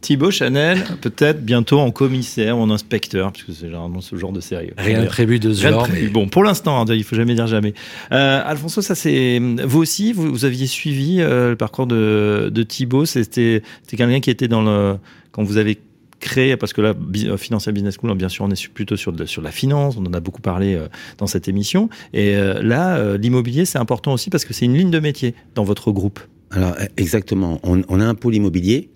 Thibaut 0.00 0.30
Chanel, 0.30 0.82
peut-être 1.00 1.44
bientôt 1.44 1.78
en 1.78 1.90
commissaire 1.90 2.56
ou 2.58 2.62
en 2.62 2.70
inspecteur, 2.70 3.32
puisque 3.32 3.52
c'est 3.52 3.66
généralement 3.66 4.00
ce 4.00 4.16
genre 4.16 4.32
de 4.32 4.40
série. 4.40 4.70
Rien 4.78 5.02
de 5.02 5.06
prévu 5.06 5.38
de 5.38 5.52
ce 5.52 5.68
genre. 5.68 5.88
Mais... 5.92 6.08
Bon, 6.08 6.28
pour 6.28 6.42
l'instant, 6.42 6.80
hein, 6.80 6.84
il 6.88 7.04
faut 7.04 7.16
jamais 7.16 7.34
dire 7.34 7.46
jamais. 7.46 7.74
Euh, 8.12 8.42
Alfonso, 8.44 8.82
ça 8.82 8.94
c'est 8.94 9.38
vous 9.38 9.80
aussi, 9.80 10.12
vous, 10.12 10.44
aviez 10.44 10.66
suivi 10.66 11.20
euh, 11.20 11.50
le 11.50 11.56
parcours 11.56 11.86
de, 11.86 12.50
de 12.52 12.62
Thibaut. 12.62 13.04
C'était 13.04 13.62
quelqu'un 13.88 14.20
qui 14.20 14.30
était 14.30 14.48
dans 14.48 14.62
le 14.62 14.96
quand 15.32 15.44
vous 15.44 15.58
avez 15.58 15.78
créé, 16.20 16.56
parce 16.56 16.72
que 16.72 16.80
là, 16.80 16.94
euh, 16.94 17.36
Financial 17.36 17.74
Business 17.74 17.96
School, 18.00 18.14
bien 18.14 18.28
sûr, 18.28 18.44
on 18.44 18.50
est 18.50 18.68
plutôt 18.68 18.96
sur, 18.96 19.12
de, 19.12 19.24
sur 19.24 19.42
la 19.42 19.50
finance, 19.50 19.96
on 19.96 20.06
en 20.06 20.12
a 20.12 20.20
beaucoup 20.20 20.42
parlé 20.42 20.74
euh, 20.74 20.86
dans 21.18 21.26
cette 21.26 21.48
émission. 21.48 21.88
Et 22.12 22.36
euh, 22.36 22.62
là, 22.62 23.16
l'immobilier, 23.16 23.64
c'est 23.64 23.78
important 23.78 24.12
aussi 24.12 24.30
parce 24.30 24.44
que 24.44 24.52
c'est 24.52 24.66
une 24.66 24.76
ligne 24.76 24.90
de 24.90 25.00
métier 25.00 25.34
dans 25.54 25.64
votre 25.64 25.90
groupe. 25.90 26.20
Alors, 26.50 26.74
exactement. 26.96 27.60
On, 27.62 27.82
on 27.88 28.00
a 28.00 28.04
un 28.04 28.14
pôle 28.14 28.34
immobilier 28.34 28.90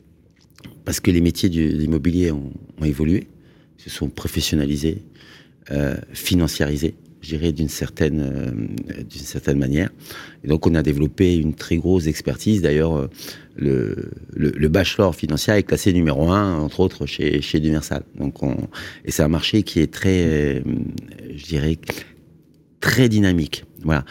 parce 0.85 1.01
que 1.01 1.11
les 1.11 1.21
métiers 1.21 1.49
de 1.49 1.63
l'immobilier 1.63 2.31
ont, 2.31 2.53
évolué, 2.83 3.27
se 3.79 3.91
sont 3.91 4.09
professionnalisés, 4.09 5.03
euh, 5.71 5.97
financiarisés, 6.13 6.95
je 7.23 7.31
dirais 7.31 7.53
d'une 7.53 7.71
certaine, 7.71 8.21
euh, 8.21 8.51
d'une 9.05 9.23
certaine 9.23 9.59
manière. 9.59 9.91
Et 10.43 10.49
donc 10.49 10.67
on 10.67 10.75
a 10.75 10.83
développé 10.83 11.37
une 11.37 11.55
très 11.55 11.77
grosse 11.77 12.07
expertise. 12.07 12.61
D'ailleurs, 12.61 12.97
euh, 12.97 13.11
le, 13.57 14.11
le, 14.35 14.69
bachelor 14.69 15.15
financier 15.15 15.55
est 15.55 15.63
classé 15.63 15.93
numéro 15.93 16.31
un, 16.31 16.59
entre 16.59 16.81
autres, 16.81 17.07
chez, 17.07 17.41
chez 17.41 17.61
Dumersal. 17.61 18.03
Donc 18.19 18.43
on, 18.43 18.57
et 19.05 19.11
c'est 19.11 19.23
un 19.23 19.29
marché 19.29 19.63
qui 19.63 19.81
est 19.81 19.93
très, 19.93 20.63
je 21.35 21.45
dirais, 21.45 21.79
très 22.81 23.09
dynamique. 23.09 23.65
Voilà. 23.83 24.05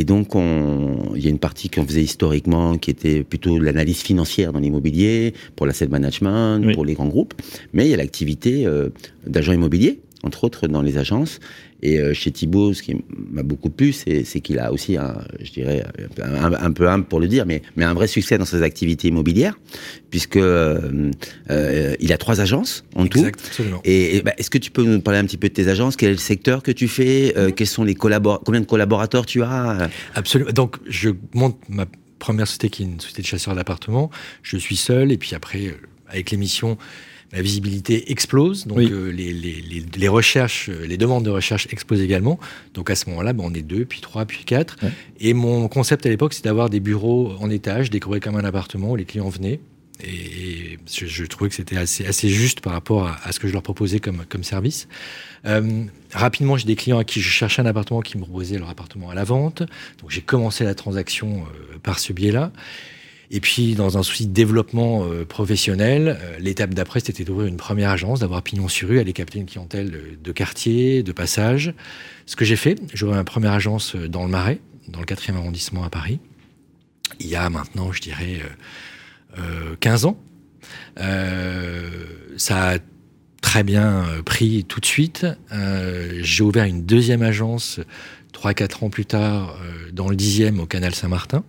Et 0.00 0.04
donc, 0.04 0.34
on, 0.34 1.12
il 1.14 1.22
y 1.22 1.26
a 1.26 1.28
une 1.28 1.38
partie 1.38 1.68
qu'on 1.68 1.84
faisait 1.84 2.02
historiquement 2.02 2.78
qui 2.78 2.90
était 2.90 3.22
plutôt 3.22 3.58
l'analyse 3.58 4.00
financière 4.00 4.50
dans 4.50 4.58
l'immobilier, 4.58 5.34
pour 5.56 5.66
l'asset 5.66 5.88
management, 5.88 6.72
pour 6.72 6.86
les 6.86 6.94
grands 6.94 7.08
groupes. 7.08 7.34
Mais 7.74 7.84
il 7.84 7.90
y 7.90 7.92
a 7.92 7.98
l'activité 7.98 8.64
euh, 8.64 8.88
d'agent 9.26 9.52
immobilier, 9.52 10.00
entre 10.22 10.44
autres 10.44 10.66
dans 10.68 10.82
les 10.82 10.98
agences. 10.98 11.40
Et 11.82 11.98
euh, 11.98 12.12
chez 12.12 12.30
Thibault, 12.30 12.74
ce 12.74 12.82
qui 12.82 12.96
m'a 13.30 13.42
beaucoup 13.42 13.70
plu, 13.70 13.92
c'est 13.92 14.40
qu'il 14.40 14.58
a 14.58 14.70
aussi, 14.70 14.96
un, 14.96 15.22
je 15.40 15.50
dirais, 15.50 15.82
un, 16.22 16.72
peu 16.72 16.88
humble 16.88 17.06
pour 17.06 17.20
le 17.20 17.26
dire, 17.26 17.46
mais, 17.46 17.62
mais 17.76 17.84
un 17.84 17.94
vrai 17.94 18.06
succès 18.06 18.36
dans 18.36 18.44
ses 18.44 18.62
activités 18.62 19.08
immobilières, 19.08 19.58
puisque 20.10 20.36
euh, 20.36 21.10
euh, 21.50 21.94
il 22.00 22.12
a 22.12 22.18
trois 22.18 22.40
agences 22.40 22.84
en 22.94 23.06
tout. 23.06 23.24
Absolument. 23.24 23.80
Et, 23.84 24.20
bah, 24.22 24.32
est-ce 24.36 24.50
que 24.50 24.58
tu 24.58 24.70
peux 24.70 24.84
nous 24.84 25.00
parler 25.00 25.20
un 25.20 25.24
petit 25.24 25.38
peu 25.38 25.48
de 25.48 25.54
tes 25.54 25.68
agences? 25.68 25.96
Quel 25.96 26.10
est 26.10 26.12
le 26.12 26.18
secteur 26.18 26.62
que 26.62 26.72
tu 26.72 26.86
fais? 26.86 27.34
Quels 27.56 27.66
sont 27.66 27.84
les 27.84 27.94
Combien 27.94 28.60
de 28.60 28.66
collaborateurs 28.66 29.24
tu 29.24 29.42
as? 29.42 29.88
Absolument. 30.14 30.52
Donc, 30.52 30.76
je 30.86 31.10
monte 31.34 31.56
ma 31.68 31.86
première 32.18 32.46
société 32.46 32.68
qui 32.68 32.82
est 32.82 32.86
une 32.86 33.00
société 33.00 33.22
de 33.22 33.26
chasseurs 33.26 33.54
d'appartements. 33.54 34.10
Je 34.42 34.58
suis 34.58 34.76
seul, 34.76 35.12
et 35.12 35.16
puis 35.16 35.34
après, 35.34 35.74
avec 36.08 36.30
l'émission 36.30 36.76
la 37.32 37.42
visibilité 37.42 38.10
explose, 38.10 38.66
donc 38.66 38.78
les, 38.78 39.32
les, 39.32 39.62
les, 39.96 40.08
recherches, 40.08 40.68
les 40.68 40.96
demandes 40.96 41.24
de 41.24 41.30
recherche 41.30 41.68
explosent 41.70 42.00
également. 42.00 42.40
Donc 42.74 42.90
à 42.90 42.96
ce 42.96 43.08
moment-là, 43.10 43.32
ben, 43.32 43.44
on 43.46 43.54
est 43.54 43.62
deux, 43.62 43.84
puis 43.84 44.00
trois, 44.00 44.24
puis 44.24 44.44
quatre. 44.44 44.76
Et 45.20 45.32
mon 45.32 45.68
concept 45.68 46.06
à 46.06 46.08
l'époque, 46.08 46.34
c'est 46.34 46.44
d'avoir 46.44 46.70
des 46.70 46.80
bureaux 46.80 47.34
en 47.38 47.48
étage, 47.48 47.90
décorés 47.90 48.20
comme 48.20 48.36
un 48.36 48.44
appartement 48.44 48.90
où 48.92 48.96
les 48.96 49.04
clients 49.04 49.28
venaient. 49.28 49.60
Et, 50.02 50.78
je, 50.88 51.24
trouvais 51.26 51.50
que 51.50 51.54
c'était 51.54 51.76
assez, 51.76 52.06
assez 52.06 52.28
juste 52.28 52.60
par 52.60 52.72
rapport 52.72 53.06
à, 53.22 53.32
ce 53.32 53.38
que 53.38 53.46
je 53.46 53.52
leur 53.52 53.62
proposais 53.62 54.00
comme, 54.00 54.24
comme 54.28 54.42
service. 54.42 54.88
Euh, 55.46 55.84
rapidement, 56.12 56.56
j'ai 56.56 56.66
des 56.66 56.76
clients 56.76 56.98
à 56.98 57.04
qui 57.04 57.20
je 57.20 57.28
cherchais 57.28 57.62
un 57.62 57.66
appartement 57.66 58.00
qui 58.00 58.18
me 58.18 58.22
proposaient 58.22 58.58
leur 58.58 58.70
appartement 58.70 59.10
à 59.10 59.14
la 59.14 59.24
vente. 59.24 59.62
Donc 60.00 60.10
j'ai 60.10 60.22
commencé 60.22 60.64
la 60.64 60.74
transaction 60.74 61.44
euh, 61.44 61.78
par 61.82 61.98
ce 61.98 62.12
biais-là. 62.12 62.52
Et 63.30 63.40
puis, 63.40 63.74
dans 63.74 63.96
un 63.96 64.02
souci 64.02 64.26
de 64.26 64.32
développement 64.32 65.04
euh, 65.04 65.24
professionnel, 65.24 66.18
l'étape 66.40 66.74
d'après, 66.74 67.00
c'était 67.00 67.24
d'ouvrir 67.24 67.46
une 67.46 67.56
première 67.56 67.90
agence, 67.90 68.20
d'avoir 68.20 68.42
pignon 68.42 68.68
sur 68.68 68.88
rue, 68.88 68.98
aller 68.98 69.12
capter 69.12 69.38
une 69.38 69.46
clientèle 69.46 70.18
de, 70.20 70.32
quartier, 70.32 71.02
de 71.02 71.12
passage. 71.12 71.72
Ce 72.26 72.34
que 72.36 72.44
j'ai 72.44 72.56
fait, 72.56 72.80
j'ai 72.92 73.04
ouvert 73.04 73.16
ma 73.16 73.24
première 73.24 73.52
agence 73.52 73.94
dans 73.94 74.24
le 74.24 74.30
Marais, 74.30 74.60
dans 74.88 75.00
le 75.00 75.06
4e 75.06 75.34
arrondissement 75.34 75.84
à 75.84 75.90
Paris. 75.90 76.18
Il 77.20 77.28
y 77.28 77.36
a 77.36 77.48
maintenant, 77.50 77.92
je 77.92 78.00
dirais, 78.00 78.40
15 79.80 80.04
ans. 80.06 80.20
ça 80.96 82.70
a 82.70 82.78
très 83.40 83.64
bien 83.64 84.04
euh, 84.04 84.22
pris 84.22 84.64
tout 84.64 84.80
de 84.80 84.86
suite. 84.86 85.26
Euh, 85.52 86.20
j'ai 86.22 86.44
ouvert 86.44 86.64
une 86.64 86.84
deuxième 86.84 87.22
agence 87.22 87.80
3-4 88.32 88.84
ans 88.84 88.90
plus 88.90 89.06
tard 89.06 89.58
euh, 89.60 89.90
dans 89.92 90.08
le 90.08 90.16
10e 90.16 90.60
au 90.60 90.66
canal 90.66 90.94
Saint-Martin. 90.94 91.42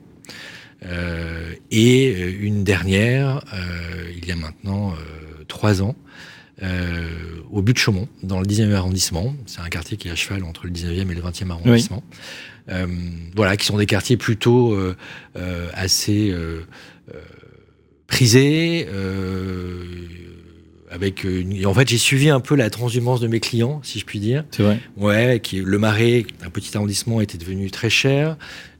Et 0.83 2.31
une 2.39 2.63
dernière, 2.63 3.43
il 4.15 4.25
y 4.25 4.31
a 4.31 4.35
maintenant 4.35 4.93
3 5.47 5.81
ans, 5.83 5.95
au 7.51 7.61
but 7.61 7.73
de 7.73 7.77
Chaumont, 7.77 8.07
dans 8.23 8.39
le 8.39 8.45
10e 8.45 8.73
arrondissement. 8.73 9.35
C'est 9.45 9.61
un 9.61 9.69
quartier 9.69 9.97
qui 9.97 10.07
est 10.07 10.11
à 10.11 10.15
cheval 10.15 10.43
entre 10.43 10.65
le 10.65 10.71
19e 10.71 11.11
et 11.11 11.15
le 11.15 11.21
20e 11.21 11.49
arrondissement. 11.49 12.03
voilà, 13.35 13.57
qui 13.57 13.65
sont 13.65 13.77
des 13.77 13.85
quartiers 13.85 14.17
plutôt 14.17 14.77
assez 15.73 16.35
prisés 18.07 18.87
avec 20.91 21.25
euh, 21.25 21.65
en 21.65 21.73
fait 21.73 21.87
j'ai 21.87 21.97
suivi 21.97 22.29
un 22.29 22.41
peu 22.41 22.55
la 22.55 22.69
transhumance 22.69 23.21
de 23.21 23.27
mes 23.27 23.39
clients 23.39 23.79
si 23.83 23.97
je 23.97 24.05
puis 24.05 24.19
dire 24.19 24.43
c'est 24.51 24.61
vrai 24.61 24.79
ouais 24.97 25.39
qui 25.41 25.61
le 25.61 25.79
marais 25.79 26.25
un 26.43 26.49
petit 26.49 26.75
arrondissement 26.75 27.21
était 27.21 27.37
devenu 27.37 27.71
très 27.71 27.89
cher 27.89 28.37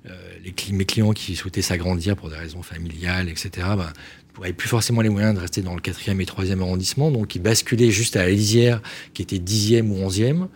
euh, 0.10 0.21
les 0.44 0.54
mes 0.74 0.86
clients 0.86 1.12
qui 1.12 1.36
souhaitaient 1.36 1.62
s'agrandir 1.62 2.16
pour 2.16 2.30
des 2.30 2.36
raisons 2.36 2.64
familiales 2.64 3.30
etc 3.30 3.50
ben, 3.78 3.92
n'avaient 4.40 4.54
plus 4.54 4.70
forcément 4.70 5.02
les 5.02 5.10
moyens 5.10 5.36
de 5.36 5.40
rester 5.40 5.62
dans 5.62 5.76
le 5.76 5.82
quatrième 5.82 6.20
et 6.22 6.26
troisième 6.26 6.62
arrondissement. 6.62 7.12
Donc 7.12 7.36
ils 7.36 7.42
basculaient 7.42 7.92
juste 7.92 8.16
à 8.16 8.24
la 8.24 8.30
lisière 8.30 8.82
qui 9.14 9.22
était 9.22 9.40
dixième 9.40 9.92
ou 9.92 10.04
onzième 10.04 10.48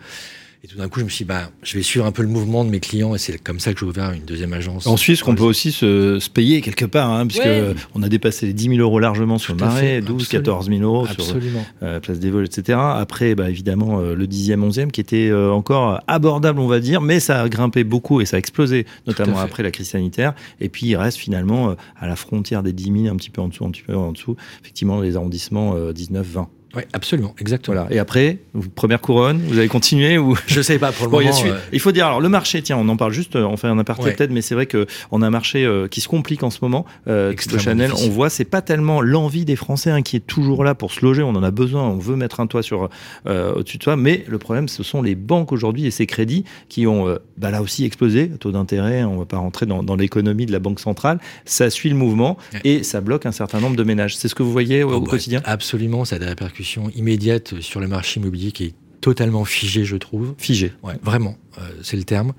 et 0.64 0.68
tout 0.68 0.78
d'un 0.78 0.88
coup, 0.88 1.00
je 1.00 1.04
me 1.04 1.10
suis 1.10 1.24
dit, 1.24 1.28
bah, 1.28 1.50
je 1.62 1.76
vais 1.76 1.82
suivre 1.82 2.06
un 2.06 2.12
peu 2.12 2.22
le 2.22 2.28
mouvement 2.28 2.64
de 2.64 2.70
mes 2.70 2.80
clients 2.80 3.14
et 3.14 3.18
c'est 3.18 3.38
comme 3.38 3.60
ça 3.60 3.72
que 3.72 3.80
j'ai 3.80 3.86
ouvert 3.86 4.10
une 4.12 4.24
deuxième 4.24 4.52
agence. 4.52 4.86
En 4.86 4.96
Suisse, 4.96 5.22
qu'on 5.22 5.34
peut 5.34 5.44
aussi 5.44 5.70
se, 5.70 6.18
se, 6.18 6.30
payer 6.30 6.60
quelque 6.60 6.84
part, 6.84 7.10
hein, 7.10 7.26
puisque 7.26 7.48
on 7.94 8.02
a 8.02 8.08
dépassé 8.08 8.46
les 8.46 8.52
10 8.52 8.76
000 8.76 8.78
euros 8.78 8.98
largement 8.98 9.38
sur 9.38 9.54
le 9.54 9.60
marais, 9.60 10.00
12, 10.00 10.28
14 10.28 10.68
000 10.68 10.80
euros 10.82 11.06
sur 11.06 11.36
euh, 11.82 12.00
Place 12.00 12.18
des 12.18 12.30
Vols, 12.30 12.46
etc. 12.46 12.78
Après, 12.80 13.34
bah, 13.34 13.50
évidemment, 13.50 14.00
euh, 14.00 14.14
le 14.14 14.26
10e, 14.26 14.68
11e 14.68 14.90
qui 14.90 15.00
était 15.00 15.28
euh, 15.28 15.50
encore 15.50 16.00
abordable, 16.06 16.60
on 16.60 16.66
va 16.66 16.80
dire, 16.80 17.00
mais 17.00 17.20
ça 17.20 17.42
a 17.42 17.48
grimpé 17.48 17.84
beaucoup 17.84 18.20
et 18.20 18.26
ça 18.26 18.36
a 18.36 18.38
explosé, 18.38 18.86
notamment 19.06 19.38
après 19.38 19.62
la 19.62 19.70
crise 19.70 19.90
sanitaire. 19.90 20.34
Et 20.60 20.68
puis, 20.68 20.86
il 20.86 20.96
reste 20.96 21.18
finalement 21.18 21.70
euh, 21.70 21.74
à 21.98 22.06
la 22.06 22.16
frontière 22.16 22.62
des 22.62 22.72
10 22.72 23.02
000, 23.02 23.14
un 23.14 23.16
petit 23.16 23.30
peu 23.30 23.40
en 23.40 23.48
dessous, 23.48 23.64
un 23.64 23.70
petit 23.70 23.82
peu 23.82 23.96
en 23.96 24.12
dessous, 24.12 24.36
effectivement, 24.62 25.00
les 25.00 25.16
arrondissements 25.16 25.76
19, 25.92 26.26
20. 26.26 26.48
Oui, 26.76 26.82
absolument, 26.92 27.34
exactement. 27.38 27.86
Et 27.90 27.98
après, 27.98 28.38
première 28.74 29.00
couronne, 29.00 29.40
vous 29.48 29.58
avez 29.58 29.68
continué 29.68 30.18
ou 30.18 30.36
Je 30.46 30.60
sais 30.60 30.78
pas 30.78 30.92
pour 30.92 31.06
le 31.06 31.10
moment. 31.24 31.38
Il, 31.44 31.50
euh, 31.50 31.56
il, 31.72 31.80
faut 31.80 31.92
dire 31.92 32.06
alors 32.06 32.20
le 32.20 32.28
marché, 32.28 32.62
tiens, 32.62 32.76
on 32.76 32.88
en 32.88 32.96
parle 32.96 33.12
juste, 33.12 33.36
on 33.36 33.56
fait 33.56 33.66
un 33.66 33.78
aparté 33.78 34.12
peut-être, 34.12 34.30
mais 34.30 34.42
c'est 34.42 34.54
vrai 34.54 34.66
que 34.66 34.86
on 35.10 35.22
a 35.22 35.26
un 35.26 35.30
marché 35.30 35.64
euh, 35.64 35.88
qui 35.88 36.00
se 36.00 36.08
complique 36.08 36.42
en 36.42 36.50
ce 36.50 36.58
moment. 36.62 36.84
Euh, 37.08 37.34
Chanel, 37.58 37.92
on 37.92 38.10
voit, 38.10 38.30
c'est 38.30 38.44
pas 38.44 38.62
tellement 38.62 39.00
l'envie 39.00 39.44
des 39.44 39.56
Français 39.56 39.90
hein, 39.90 40.02
qui 40.02 40.16
est 40.16 40.26
toujours 40.26 40.64
là 40.64 40.74
pour 40.74 40.92
se 40.92 41.04
loger. 41.04 41.22
On 41.22 41.30
en 41.30 41.42
a 41.42 41.50
besoin, 41.50 41.82
on 41.82 41.98
veut 41.98 42.16
mettre 42.16 42.40
un 42.40 42.46
toit 42.46 42.62
sur 42.62 42.88
euh, 43.26 43.54
au-dessus 43.54 43.78
de 43.78 43.82
soi, 43.82 43.96
mais 43.96 44.24
le 44.28 44.38
problème, 44.38 44.68
ce 44.68 44.82
sont 44.82 45.02
les 45.02 45.14
banques 45.14 45.52
aujourd'hui 45.52 45.86
et 45.86 45.90
ces 45.90 46.06
crédits 46.06 46.44
qui 46.68 46.86
ont, 46.86 47.08
euh, 47.08 47.18
bah, 47.38 47.50
là 47.50 47.62
aussi 47.62 47.84
explosé. 47.84 48.28
Taux 48.28 48.52
d'intérêt, 48.52 49.04
on 49.04 49.18
va 49.18 49.24
pas 49.24 49.38
rentrer 49.38 49.66
dans, 49.66 49.82
dans 49.82 49.96
l'économie 49.96 50.46
de 50.46 50.52
la 50.52 50.58
banque 50.58 50.80
centrale. 50.80 51.18
Ça 51.44 51.70
suit 51.70 51.88
le 51.88 51.96
mouvement 51.96 52.36
et 52.64 52.82
ça 52.82 53.00
bloque 53.00 53.26
un 53.26 53.32
certain 53.32 53.60
nombre 53.60 53.76
de 53.76 53.82
ménages. 53.82 54.16
C'est 54.16 54.28
ce 54.28 54.34
que 54.34 54.42
vous 54.42 54.52
voyez 54.52 54.82
au, 54.82 54.92
oh, 54.92 55.00
quotidien? 55.00 55.40
Absolument, 55.44 56.04
ça 56.04 56.16
a 56.16 56.18
des 56.18 56.26
répercussions 56.26 56.65
immédiates 56.94 57.60
sur 57.60 57.80
le 57.80 57.88
marché 57.88 58.20
immobilier 58.20 58.52
qui 58.52 58.64
est 58.64 58.74
totalement 59.00 59.44
figé, 59.44 59.84
je 59.84 59.96
trouve. 59.96 60.34
Figé. 60.38 60.72
Ouais, 60.82 60.94
vraiment, 61.02 61.36
euh, 61.58 61.62
c'est 61.82 61.96
le 61.96 62.04
terme. 62.04 62.32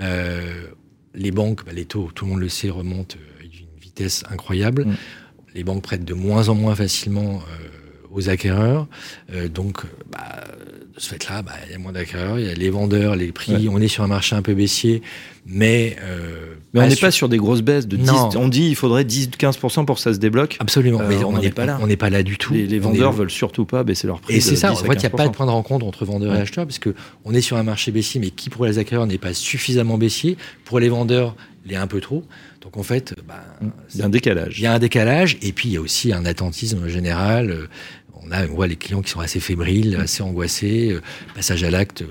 Euh, 0.00 0.68
les 1.14 1.30
banques, 1.30 1.64
bah, 1.64 1.72
les 1.72 1.84
taux, 1.84 2.10
tout 2.14 2.24
le 2.24 2.30
monde 2.30 2.40
le 2.40 2.48
sait, 2.48 2.70
remontent 2.70 3.16
à 3.40 3.44
une 3.44 3.80
vitesse 3.80 4.24
incroyable. 4.30 4.86
Mm. 4.86 4.96
Les 5.54 5.64
banques 5.64 5.82
prêtent 5.82 6.04
de 6.04 6.14
moins 6.14 6.48
en 6.48 6.54
moins 6.54 6.74
facilement 6.74 7.40
euh, 7.40 7.68
aux 8.12 8.28
acquéreurs. 8.28 8.86
donc, 9.54 9.82
bah, 10.10 10.44
de 10.94 11.00
ce 11.00 11.08
fait-là, 11.08 11.42
bah, 11.42 11.52
il 11.66 11.72
y 11.72 11.74
a 11.74 11.78
moins 11.78 11.92
d'acquéreurs, 11.92 12.38
il 12.38 12.46
y 12.46 12.48
a 12.48 12.54
les 12.54 12.70
vendeurs, 12.70 13.16
les 13.16 13.32
prix. 13.32 13.68
On 13.70 13.80
est 13.80 13.88
sur 13.88 14.04
un 14.04 14.08
marché 14.08 14.36
un 14.36 14.42
peu 14.42 14.54
baissier, 14.54 15.02
mais. 15.46 15.96
Euh, 16.02 16.54
mais 16.74 16.80
on 16.80 16.86
n'est 16.86 16.96
pas 16.96 17.10
sur 17.10 17.28
des 17.28 17.36
grosses 17.36 17.62
baisses 17.62 17.86
de 17.86 17.96
10. 17.96 18.10
On 18.36 18.48
dit 18.48 18.68
il 18.68 18.76
faudrait 18.76 19.04
10-15% 19.04 19.84
pour 19.84 19.96
que 19.96 20.02
ça 20.02 20.14
se 20.14 20.18
débloque. 20.18 20.56
Absolument, 20.60 21.00
euh, 21.00 21.06
mais 21.08 21.24
on 21.24 21.38
n'est 21.38 21.50
pas 21.50 21.66
là. 21.66 21.78
On 21.82 21.86
n'est 21.86 21.96
pas 21.96 22.10
là 22.10 22.22
du 22.22 22.38
tout. 22.38 22.52
Les, 22.54 22.78
vendeurs 22.78 23.12
veulent 23.12 23.30
surtout 23.30 23.64
pas 23.64 23.84
baisser 23.84 24.06
leur 24.06 24.20
prix. 24.20 24.36
Et 24.36 24.40
c'est 24.40 24.56
ça, 24.56 24.72
en 24.72 24.76
fait, 24.76 24.94
il 24.94 24.98
n'y 24.98 25.06
a 25.06 25.10
pas 25.10 25.28
de 25.28 25.32
point 25.32 25.46
de 25.46 25.50
rencontre 25.50 25.86
entre 25.86 26.04
vendeurs 26.04 26.34
et 26.34 26.40
acheteurs, 26.40 26.66
parce 26.66 26.80
on 27.24 27.34
est 27.34 27.40
sur 27.40 27.56
un 27.56 27.62
marché 27.62 27.90
baissier, 27.90 28.20
mais 28.20 28.30
qui 28.30 28.50
pour 28.50 28.66
les 28.66 28.78
acquéreurs 28.78 29.06
n'est 29.06 29.18
pas 29.18 29.34
suffisamment 29.34 29.98
baissier? 29.98 30.36
Pour 30.64 30.80
les 30.80 30.88
vendeurs, 30.88 31.36
il 31.64 31.72
est 31.72 31.76
un 31.76 31.86
peu 31.86 32.00
trop. 32.00 32.24
Donc 32.60 32.76
en 32.76 32.82
fait, 32.82 33.14
bah, 33.26 33.44
il 33.92 34.00
y 34.00 34.02
a 34.02 34.06
un 34.06 34.08
décalage. 34.08 34.58
Il 34.58 34.62
y 34.62 34.66
a 34.66 34.72
un 34.72 34.78
décalage, 34.78 35.36
et 35.42 35.52
puis 35.52 35.68
il 35.68 35.72
y 35.72 35.76
a 35.76 35.80
aussi 35.80 36.12
un 36.12 36.24
attentisme 36.24 36.88
général. 36.88 37.68
On, 38.24 38.54
voit 38.54 38.66
les 38.66 38.76
clients 38.76 39.02
qui 39.02 39.10
sont 39.10 39.20
assez 39.20 39.40
fébriles, 39.40 39.96
assez 39.96 40.22
angoissés. 40.22 40.88
Le 40.88 40.96
euh, 40.96 41.00
passage 41.34 41.64
à 41.64 41.70
l'acte 41.70 42.02
euh, 42.02 42.06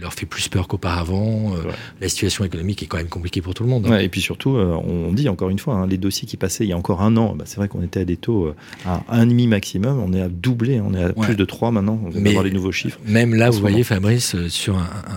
leur 0.00 0.14
fait 0.14 0.26
plus 0.26 0.48
peur 0.48 0.68
qu'auparavant. 0.68 1.54
Euh, 1.54 1.70
la 2.00 2.08
situation 2.08 2.44
économique 2.44 2.82
est 2.82 2.86
quand 2.86 2.96
même 2.96 3.08
compliquée 3.08 3.42
pour 3.42 3.54
tout 3.54 3.62
le 3.62 3.68
monde. 3.68 3.86
Hein. 3.86 3.98
et 3.98 4.08
puis 4.08 4.20
surtout, 4.20 4.50
on 4.50 5.12
dit 5.12 5.28
encore 5.28 5.50
une 5.50 5.58
fois, 5.58 5.74
hein, 5.74 5.86
les 5.86 5.98
dossiers 5.98 6.26
qui 6.26 6.36
passaient 6.36 6.64
il 6.64 6.70
y 6.70 6.72
a 6.72 6.76
encore 6.76 7.02
un 7.02 7.16
an, 7.16 7.34
bah, 7.34 7.44
c'est 7.46 7.56
vrai 7.56 7.68
qu'on 7.68 7.82
était 7.82 8.00
à 8.00 8.04
des 8.04 8.16
taux 8.16 8.52
à 8.84 9.02
1,5 9.12 9.48
maximum. 9.48 10.00
On 10.00 10.12
est 10.12 10.20
à 10.20 10.28
doubler, 10.28 10.80
on 10.80 10.94
est 10.94 11.04
à 11.04 11.12
plus 11.12 11.36
de 11.36 11.44
3 11.44 11.70
maintenant. 11.70 12.00
On 12.04 12.10
va 12.10 12.30
voir 12.30 12.44
les 12.44 12.50
nouveaux 12.50 12.72
chiffres. 12.72 12.98
Même 13.06 13.34
là, 13.34 13.50
vous 13.50 13.60
voyez, 13.60 13.84
Fabrice, 13.84 14.36
sur 14.48 14.76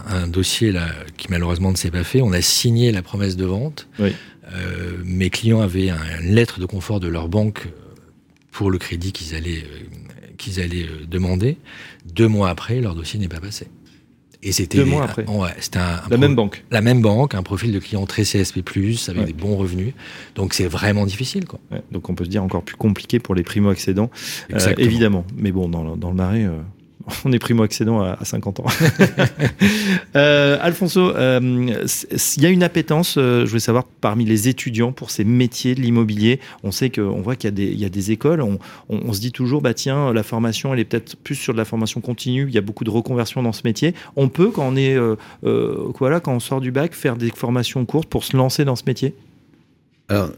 un, 0.09 0.27
dossier 0.27 0.71
là, 0.71 0.87
qui 1.17 1.27
malheureusement 1.29 1.71
ne 1.71 1.77
s'est 1.77 1.91
pas 1.91 2.03
fait, 2.03 2.21
on 2.21 2.31
a 2.31 2.41
signé 2.41 2.91
la 2.91 3.01
promesse 3.01 3.35
de 3.35 3.45
vente. 3.45 3.87
mes 5.05 5.29
clients 5.29 5.61
avaient 5.61 5.89
une 5.89 6.35
lettre 6.35 6.59
de 6.59 6.65
confort 6.65 6.99
de 6.99 7.07
leur 7.07 7.27
banque 7.27 7.67
pour 8.51 8.69
le 8.69 8.77
crédit 8.77 9.11
qu'ils 9.11 9.35
allaient 9.35 9.63
qu'ils 10.43 10.59
allaient 10.59 10.83
euh, 10.83 11.05
demander. 11.07 11.57
Deux 12.05 12.27
mois 12.27 12.49
après, 12.49 12.81
leur 12.81 12.95
dossier 12.95 13.19
n'est 13.19 13.27
pas 13.27 13.39
passé. 13.39 13.67
Et 14.45 14.51
c'était 14.51 14.77
deux 14.77 14.85
mois 14.85 15.05
après. 15.05 15.25
Ouais, 15.25 15.51
c'était 15.59 15.79
un, 15.79 16.01
la 16.09 16.17
même 16.17 16.35
banque. 16.35 16.65
La 16.69 16.81
même 16.81 17.01
banque, 17.01 17.33
un 17.33 17.43
profil 17.43 17.71
de 17.71 17.79
client 17.79 18.05
très 18.05 18.23
CSP+ 18.23 18.61
avec 19.07 19.25
des 19.25 19.33
bons 19.33 19.55
revenus. 19.55 19.93
Donc 20.35 20.53
c'est 20.53 20.67
vraiment 20.67 21.05
difficile, 21.05 21.45
quoi. 21.45 21.59
donc 21.91 22.09
on 22.09 22.15
peut 22.15 22.25
se 22.25 22.29
dire 22.29 22.43
encore 22.43 22.63
plus 22.63 22.75
compliqué 22.75 23.19
pour 23.19 23.35
les 23.35 23.43
primo 23.43 23.69
accédants, 23.69 24.11
euh, 24.51 24.73
évidemment. 24.77 25.25
Mais 25.37 25.53
bon, 25.53 25.69
dans, 25.69 25.95
dans 25.95 26.09
le 26.09 26.15
marais. 26.15 26.43
Euh, 26.43 26.59
on 27.25 27.31
est 27.31 27.39
primo-accédant 27.39 28.01
à, 28.01 28.23
50 28.23 28.61
ans. 28.61 28.65
euh, 30.15 30.57
Alfonso, 30.61 31.09
euh, 31.15 31.39
il 32.37 32.43
y 32.43 32.45
a 32.45 32.49
une 32.49 32.63
appétence, 32.63 33.15
euh, 33.17 33.45
je 33.45 33.49
voulais 33.49 33.59
savoir, 33.59 33.83
parmi 33.83 34.25
les 34.25 34.47
étudiants 34.47 34.91
pour 34.91 35.11
ces 35.11 35.23
métiers 35.23 35.75
de 35.75 35.81
l'immobilier? 35.81 36.39
On 36.63 36.71
sait 36.71 36.89
qu'on 36.89 37.21
voit 37.21 37.35
qu'il 37.35 37.59
y, 37.59 37.85
a 37.85 37.89
des 37.89 38.11
écoles. 38.11 38.41
On, 38.41 39.13
se 39.13 39.19
dit 39.19 39.31
toujours, 39.31 39.61
bah 39.61 39.73
tiens, 39.73 40.13
la 40.13 40.23
formation, 40.23 40.73
elle 40.73 40.79
est 40.79 40.85
peut-être 40.85 41.17
plus 41.17 41.35
sur 41.35 41.53
de 41.53 41.57
la 41.57 41.65
formation 41.65 42.01
continue. 42.01 42.45
Il 42.47 42.53
y 42.53 42.57
a 42.57 42.61
beaucoup 42.61 42.83
de 42.83 42.89
reconversion 42.89 43.43
dans 43.43 43.53
ce 43.53 43.61
métier. 43.65 43.93
On 44.15 44.29
peut, 44.29 44.51
quand 44.51 44.67
on 44.67 44.75
est, 44.75 44.95
euh, 44.95 45.15
voilà, 45.99 46.19
quand 46.19 46.33
on 46.33 46.39
sort 46.39 46.61
du 46.61 46.71
bac, 46.71 46.93
faire 46.93 47.15
des 47.15 47.29
formations 47.29 47.85
courtes 47.85 48.09
pour 48.09 48.23
se 48.23 48.35
lancer 48.37 48.65
dans 48.65 48.75
ce 48.75 48.83
métier? 48.87 49.13
Alors, 50.09 50.31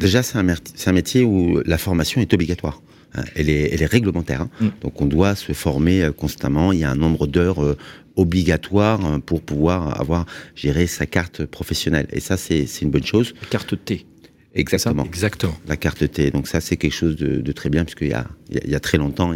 déjà, 0.00 0.22
c'est 0.22 0.38
un 0.38 0.92
métier 0.92 1.22
où 1.22 1.60
la 1.64 1.78
formation 1.78 2.20
est 2.20 2.32
obligatoire. 2.32 2.80
Hein, 3.14 3.24
elle 3.34 3.48
est, 3.48 3.72
elle 3.72 3.82
est 3.82 3.86
réglementaire. 3.86 4.42
Hein. 4.42 4.50
Mm. 4.60 4.68
Donc 4.80 5.00
on 5.00 5.06
doit 5.06 5.34
se 5.34 5.52
former 5.52 6.02
euh, 6.02 6.12
constamment. 6.12 6.72
Il 6.72 6.78
y 6.78 6.84
a 6.84 6.90
un 6.90 6.96
nombre 6.96 7.26
d'heures 7.26 7.62
euh, 7.62 7.76
obligatoires 8.16 9.04
hein, 9.04 9.20
pour 9.20 9.42
pouvoir 9.42 10.00
avoir 10.00 10.26
géré 10.54 10.86
sa 10.86 11.06
carte 11.06 11.44
professionnelle. 11.44 12.06
Et 12.12 12.20
ça, 12.20 12.36
c'est 12.36 12.66
une 12.80 12.90
bonne 12.90 13.04
chose. 13.04 13.34
Carte 13.50 13.74
T. 13.84 14.06
Exactement. 14.54 15.04
Exactement. 15.04 15.56
La 15.66 15.76
carte 15.76 16.10
T. 16.10 16.30
Donc 16.30 16.46
ça, 16.46 16.60
c'est 16.60 16.76
quelque 16.76 16.92
chose 16.94 17.16
de, 17.16 17.40
de 17.40 17.52
très 17.52 17.70
bien, 17.70 17.84
puisqu'il 17.84 18.08
y 18.08 18.12
a, 18.12 18.26
il 18.50 18.70
y 18.70 18.74
a 18.74 18.80
très 18.80 18.98
longtemps, 18.98 19.32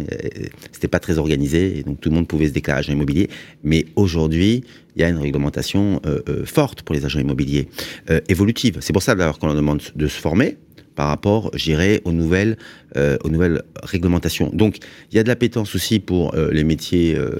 c'était 0.71 0.87
pas 0.87 0.99
très 0.99 1.17
organisé, 1.17 1.79
et 1.79 1.83
donc 1.83 1.99
tout 1.99 2.09
le 2.09 2.15
monde 2.15 2.27
pouvait 2.27 2.47
se 2.47 2.53
déclarer 2.53 2.79
agent 2.79 2.93
immobilier. 2.93 3.29
Mais 3.63 3.85
aujourd'hui, 3.95 4.63
il 4.95 5.01
y 5.01 5.03
a 5.03 5.09
une 5.09 5.17
réglementation 5.17 6.01
euh, 6.05 6.45
forte 6.45 6.83
pour 6.83 6.93
les 6.93 7.03
agents 7.05 7.19
immobiliers, 7.19 7.67
euh, 8.11 8.21
évolutive. 8.29 8.77
C'est 8.81 8.93
pour 8.93 9.01
ça 9.01 9.15
d'ailleurs 9.15 9.39
qu'on 9.39 9.47
leur 9.47 9.55
demande 9.55 9.81
de 9.95 10.07
se 10.07 10.19
former, 10.19 10.57
par 10.97 11.09
rapport, 11.09 11.51
j'irais, 11.53 12.01
aux 12.05 12.11
nouvelles, 12.11 12.57
euh, 12.97 13.17
aux 13.23 13.29
nouvelles 13.29 13.61
réglementations. 13.83 14.49
Donc, 14.51 14.77
il 15.11 15.15
y 15.15 15.19
a 15.19 15.23
de 15.23 15.27
l'appétence 15.27 15.75
aussi 15.75 15.99
pour 15.99 16.33
euh, 16.33 16.49
les 16.51 16.63
métiers 16.63 17.15
euh, 17.15 17.39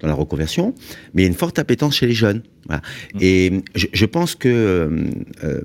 dans 0.00 0.06
la 0.06 0.12
reconversion, 0.12 0.74
mais 1.14 1.22
il 1.22 1.24
y 1.24 1.28
a 1.28 1.30
une 1.30 1.34
forte 1.34 1.58
appétence 1.58 1.96
chez 1.96 2.06
les 2.06 2.12
jeunes. 2.12 2.42
Voilà. 2.66 2.82
Mmh. 3.14 3.18
Et 3.22 3.52
je, 3.74 3.86
je 3.92 4.06
pense 4.06 4.34
que 4.34 4.48
euh, 4.48 5.04
euh, 5.44 5.60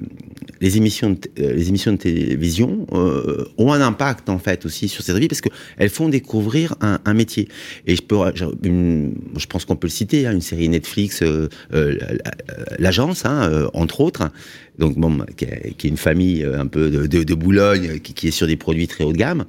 les 0.61 0.77
émissions, 0.77 1.09
de, 1.11 1.17
euh, 1.39 1.53
les 1.53 1.67
émissions 1.69 1.91
de 1.91 1.97
télévision 1.97 2.87
euh, 2.93 3.45
ont 3.57 3.73
un 3.73 3.81
impact 3.81 4.29
en 4.29 4.39
fait 4.39 4.65
aussi 4.65 4.87
sur 4.87 5.03
cette 5.03 5.17
vie 5.17 5.27
parce 5.27 5.41
que 5.41 5.49
elles 5.77 5.89
font 5.89 6.07
découvrir 6.07 6.75
un, 6.79 6.99
un 7.03 7.13
métier. 7.13 7.49
Et 7.87 7.95
je 7.95 8.01
peux, 8.01 8.17
je, 8.35 8.45
une- 8.63 9.15
je 9.37 9.45
pense 9.47 9.65
qu'on 9.65 9.75
peut 9.75 9.87
le 9.87 9.91
citer, 9.91 10.25
hein, 10.27 10.31
une 10.31 10.41
série 10.41 10.69
Netflix, 10.69 11.21
euh, 11.21 11.49
euh, 11.73 11.97
l'agence, 12.79 13.25
hein, 13.25 13.49
euh, 13.51 13.67
entre 13.73 13.99
autres. 13.99 14.29
Donc 14.79 14.97
bon, 14.97 15.19
qui 15.37 15.45
est, 15.45 15.73
qui 15.77 15.87
est 15.87 15.89
une 15.89 15.97
famille 15.97 16.43
euh, 16.43 16.59
un 16.59 16.67
peu 16.67 16.89
de, 16.89 17.05
de, 17.05 17.23
de 17.23 17.33
Boulogne, 17.35 17.99
qui, 17.99 18.13
qui 18.13 18.29
est 18.29 18.31
sur 18.31 18.47
des 18.47 18.55
produits 18.57 18.87
très 18.87 19.03
haut 19.03 19.11
de 19.13 19.17
gamme. 19.17 19.45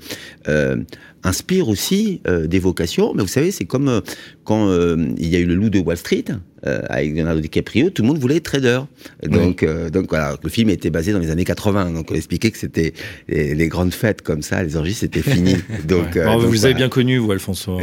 Inspire 1.25 1.69
aussi 1.69 2.21
euh, 2.29 2.47
des 2.47 2.59
vocations. 2.59 3.13
Mais 3.15 3.23
vous 3.23 3.29
savez, 3.29 3.51
c'est 3.51 3.65
comme 3.65 3.89
euh, 3.89 4.01
quand 4.45 4.69
euh, 4.69 4.97
il 5.19 5.29
y 5.29 5.37
a 5.37 5.39
eu 5.39 5.47
le 5.47 5.55
loup 5.55 5.71
de 5.71 5.79
Wall 5.81 5.97
Street 5.97 6.25
euh, 6.67 6.81
avec 6.89 7.15
Leonardo 7.17 7.41
DiCaprio, 7.41 7.91
tout 7.91 8.03
le 8.03 8.09
monde 8.09 8.19
voulait 8.19 8.37
être 8.37 8.45
trader. 8.45 8.81
Donc, 9.27 9.63
euh, 9.63 9.89
donc 9.91 10.07
voilà, 10.11 10.37
le 10.43 10.49
film 10.51 10.69
était 10.71 10.91
basé 10.91 11.13
dans 11.13 11.19
les 11.19 11.31
années 11.31 11.45
80. 11.45 11.93
Donc 11.93 12.11
on 12.11 12.15
expliquait 12.15 12.51
que 12.51 12.59
c'était 12.59 12.93
les, 13.29 13.55
les 13.55 13.69
grandes 13.69 13.95
fêtes 13.95 14.23
comme 14.23 14.43
ça, 14.43 14.63
les 14.63 14.77
orgies, 14.77 14.95
c'était 14.95 15.23
fini. 15.23 15.55
Donc, 15.89 16.15
Ouais. 16.15 16.21
euh, 16.21 16.25
Bon, 16.27 16.41
donc, 16.43 16.51
vous 16.51 16.65
avez 16.67 16.75
bien 16.75 16.89
connu, 16.89 17.19
vous, 17.19 17.33
Alfonso. 17.33 17.79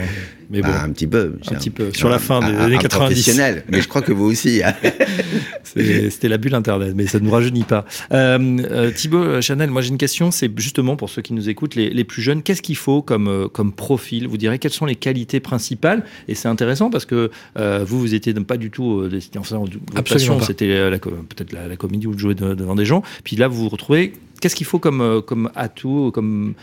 Mais 0.52 0.62
bon, 0.62 0.68
Bah, 0.68 0.84
un 0.84 0.90
petit 0.90 1.08
peu. 1.08 1.36
un 1.50 1.56
petit 1.56 1.70
peu. 1.70 1.92
Sur 1.94 2.10
la 2.10 2.20
fin 2.20 2.40
des 2.42 2.56
années 2.56 2.78
90. 2.78 2.90
Professionnel, 2.90 3.64
mais 3.70 3.82
je 3.82 3.88
crois 3.88 4.02
que 4.02 4.12
vous 4.12 4.26
aussi. 4.26 4.62
hein. 4.64 4.74
c'était 5.64 6.28
la 6.28 6.38
bulle 6.38 6.56
Internet, 6.56 6.94
mais 6.96 7.08
ça 7.08 7.20
ne 7.20 7.26
nous 7.26 7.32
rajeunit 7.32 7.64
pas. 7.64 7.86
Euh, 8.12 8.58
euh, 8.72 8.92
Thibaut 8.92 9.42
Chanel, 9.42 9.70
moi 9.70 9.82
j'ai 9.82 9.90
une 9.90 9.98
question, 9.98 10.32
c'est 10.32 10.52
justement 10.60 10.96
pour 10.96 11.10
ceux 11.10 11.22
qui 11.22 11.34
nous 11.34 11.50
écoutent, 11.50 11.76
les, 11.76 11.90
les 11.90 12.04
plus 12.04 12.22
jeunes, 12.22 12.44
qu'est-ce 12.44 12.62
qu'il 12.62 12.76
faut 12.76 13.02
comme, 13.02 13.28
euh, 13.28 13.48
comme 13.48 13.72
profil? 13.72 14.28
Vous 14.28 14.38
direz 14.38 14.60
quelles 14.60 14.72
sont 14.74 14.86
les 14.86 14.96
qualités 14.96 15.40
principales? 15.40 16.04
Et 16.28 16.36
c'est 16.36 16.48
intéressant 16.48 16.90
parce 16.90 17.06
que 17.06 17.32
euh, 17.58 17.84
vous, 17.88 18.00
vous 18.00 18.14
étiez 18.14 18.34
pas 18.34 18.58
du 18.58 18.72
tout 18.72 19.00
euh, 19.02 19.20
enfin, 19.38 19.58
votre 19.60 19.72
Absolument 19.96 20.40
c'était 20.42 20.70
euh, 20.70 20.98
peut-être 20.98 21.54
la, 21.54 21.68
la 21.68 21.76
comédie 21.78 22.08
ou 22.08 22.14
de 22.16 22.20
jouer 22.20 22.36
de- 22.36 22.54
devant 22.56 22.76
des 22.76 22.86
gens. 22.86 23.04
Puis 23.24 23.36
là, 23.36 23.48
vous 23.48 23.64
vous 23.64 23.70
retrouvez. 23.70 24.14
Qu'est-ce 24.42 24.56
qu'il 24.56 24.66
faut 24.66 24.80
comme, 24.80 25.00
euh, 25.02 25.22
comme 25.22 25.50
atout, 25.56 26.12
comme 26.14 26.56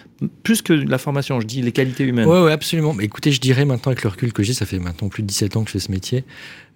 plus 0.42 0.60
que 0.60 0.72
la 0.72 0.98
formation, 0.98 1.40
je 1.40 1.46
dis 1.46 1.62
les 1.62 1.72
qualités 1.72 2.04
humaines. 2.04 2.28
Ouais, 2.28 2.42
ouais, 2.42 2.52
absolument. 2.52 2.92
Mais 2.92 3.04
écoutez, 3.04 3.32
je 3.32 3.40
dirais 3.40 3.64
maintenant 3.64 3.92
avec 3.92 4.02
le 4.02 4.10
recul 4.10 4.32
que 4.32 4.42
j'ai, 4.42 4.52
ça 4.52 4.66
fait 4.66 4.78
maintenant 4.80 5.08
plus 5.08 5.22
de 5.22 5.28
17 5.28 5.56
ans 5.56 5.62
que 5.62 5.68
je 5.68 5.72
fais 5.74 5.78
ce 5.86 5.90
métier. 5.90 6.24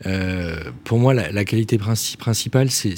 Euh, 0.06 0.56
pour 0.84 0.98
moi, 0.98 1.12
la, 1.12 1.44
qualité 1.44 1.76
princi- 1.76 2.16
principale, 2.16 2.70
c'est, 2.70 2.94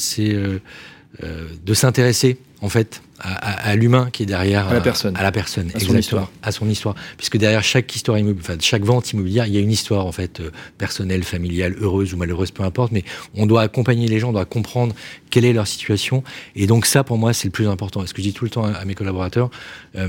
euh, 1.23 1.47
de 1.65 1.75
s'intéresser 1.75 2.39
en 2.61 2.69
fait 2.69 3.03
à, 3.21 3.33
à- 3.35 3.69
à 3.71 3.77
l'humain 3.77 4.09
qui 4.11 4.23
est 4.25 4.27
derrière 4.27 4.69
À 4.69 4.75
la 4.75 4.81
personne. 4.81 5.17
à 5.17 5.23
la 5.23 5.31
personne, 5.33 5.71
À 5.75 5.79
son 5.81 5.97
histoire. 5.97 6.31
à 6.43 6.51
son 6.51 6.69
histoire. 6.69 6.95
Puisque 7.17 7.37
derrière 7.37 7.63
chaque 7.63 7.95
histoire 7.95 8.19
immobilière, 8.19 8.45
enfin 8.51 8.59
chaque 8.61 8.83
vente 8.85 9.13
immobilière, 9.13 9.47
il 9.47 9.55
y 9.55 9.59
a 9.59 9.61
une 9.61 9.71
histoire 9.71 10.07
en 10.07 10.13
fait 10.13 10.41
euh, 10.41 10.51
personnelle, 10.79 11.23
familiale, 11.23 11.77
heureuse 11.79 12.15
ou 12.15 12.17
malheureuse, 12.17 12.51
peu 12.51 12.63
importe. 12.65 12.91
Mais 12.93 13.05
on 13.35 13.47
doit 13.47 13.63
accompagner 13.63 14.09
les 14.09 14.19
gens, 14.19 14.31
on 14.31 14.33
doit 14.33 14.45
comprendre 14.45 14.95
quelle 15.31 15.45
est 15.45 15.53
leur 15.53 15.67
situation. 15.69 16.25
Et 16.57 16.67
donc 16.67 16.87
ça, 16.87 17.05
pour 17.05 17.19
moi, 17.19 17.33
c'est 17.33 17.47
le 17.49 17.53
plus 17.53 17.69
important. 17.69 18.05
Ce 18.07 18.13
que 18.15 18.23
je 18.23 18.29
dis 18.29 18.33
tout 18.35 18.45
le 18.45 18.51
temps 18.51 18.65
à, 18.65 18.85
mes 18.85 18.95
collaborateurs, 18.95 19.51
euh, 19.97 20.09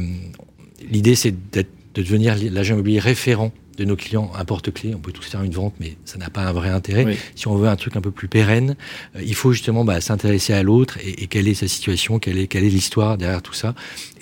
l'idée 0.89 1.15
c'est 1.15 1.31
de 1.53 1.65
devenir 1.93 2.35
l'agent 2.51 2.73
immobilier 2.75 2.99
référent 2.99 3.51
de 3.77 3.85
nos 3.85 3.95
clients 3.95 4.31
à 4.35 4.45
porte-clés. 4.45 4.93
On 4.95 4.99
peut 4.99 5.11
tous 5.11 5.25
faire 5.25 5.43
une 5.43 5.51
vente, 5.51 5.73
mais 5.79 5.97
ça 6.05 6.17
n'a 6.17 6.29
pas 6.29 6.41
un 6.41 6.53
vrai 6.53 6.69
intérêt. 6.69 7.05
Oui. 7.05 7.17
Si 7.35 7.47
on 7.47 7.55
veut 7.55 7.67
un 7.67 7.75
truc 7.75 7.95
un 7.95 8.01
peu 8.01 8.11
plus 8.11 8.27
pérenne, 8.27 8.75
euh, 9.15 9.21
il 9.23 9.35
faut 9.35 9.51
justement 9.51 9.85
bah, 9.85 10.01
s'intéresser 10.01 10.53
à 10.53 10.63
l'autre 10.63 10.97
et, 11.03 11.23
et 11.23 11.27
quelle 11.27 11.47
est 11.47 11.53
sa 11.53 11.67
situation, 11.67 12.19
quelle 12.19 12.37
est, 12.37 12.47
quelle 12.47 12.63
est 12.63 12.69
l'histoire 12.69 13.17
derrière 13.17 13.41
tout 13.41 13.53
ça. 13.53 13.75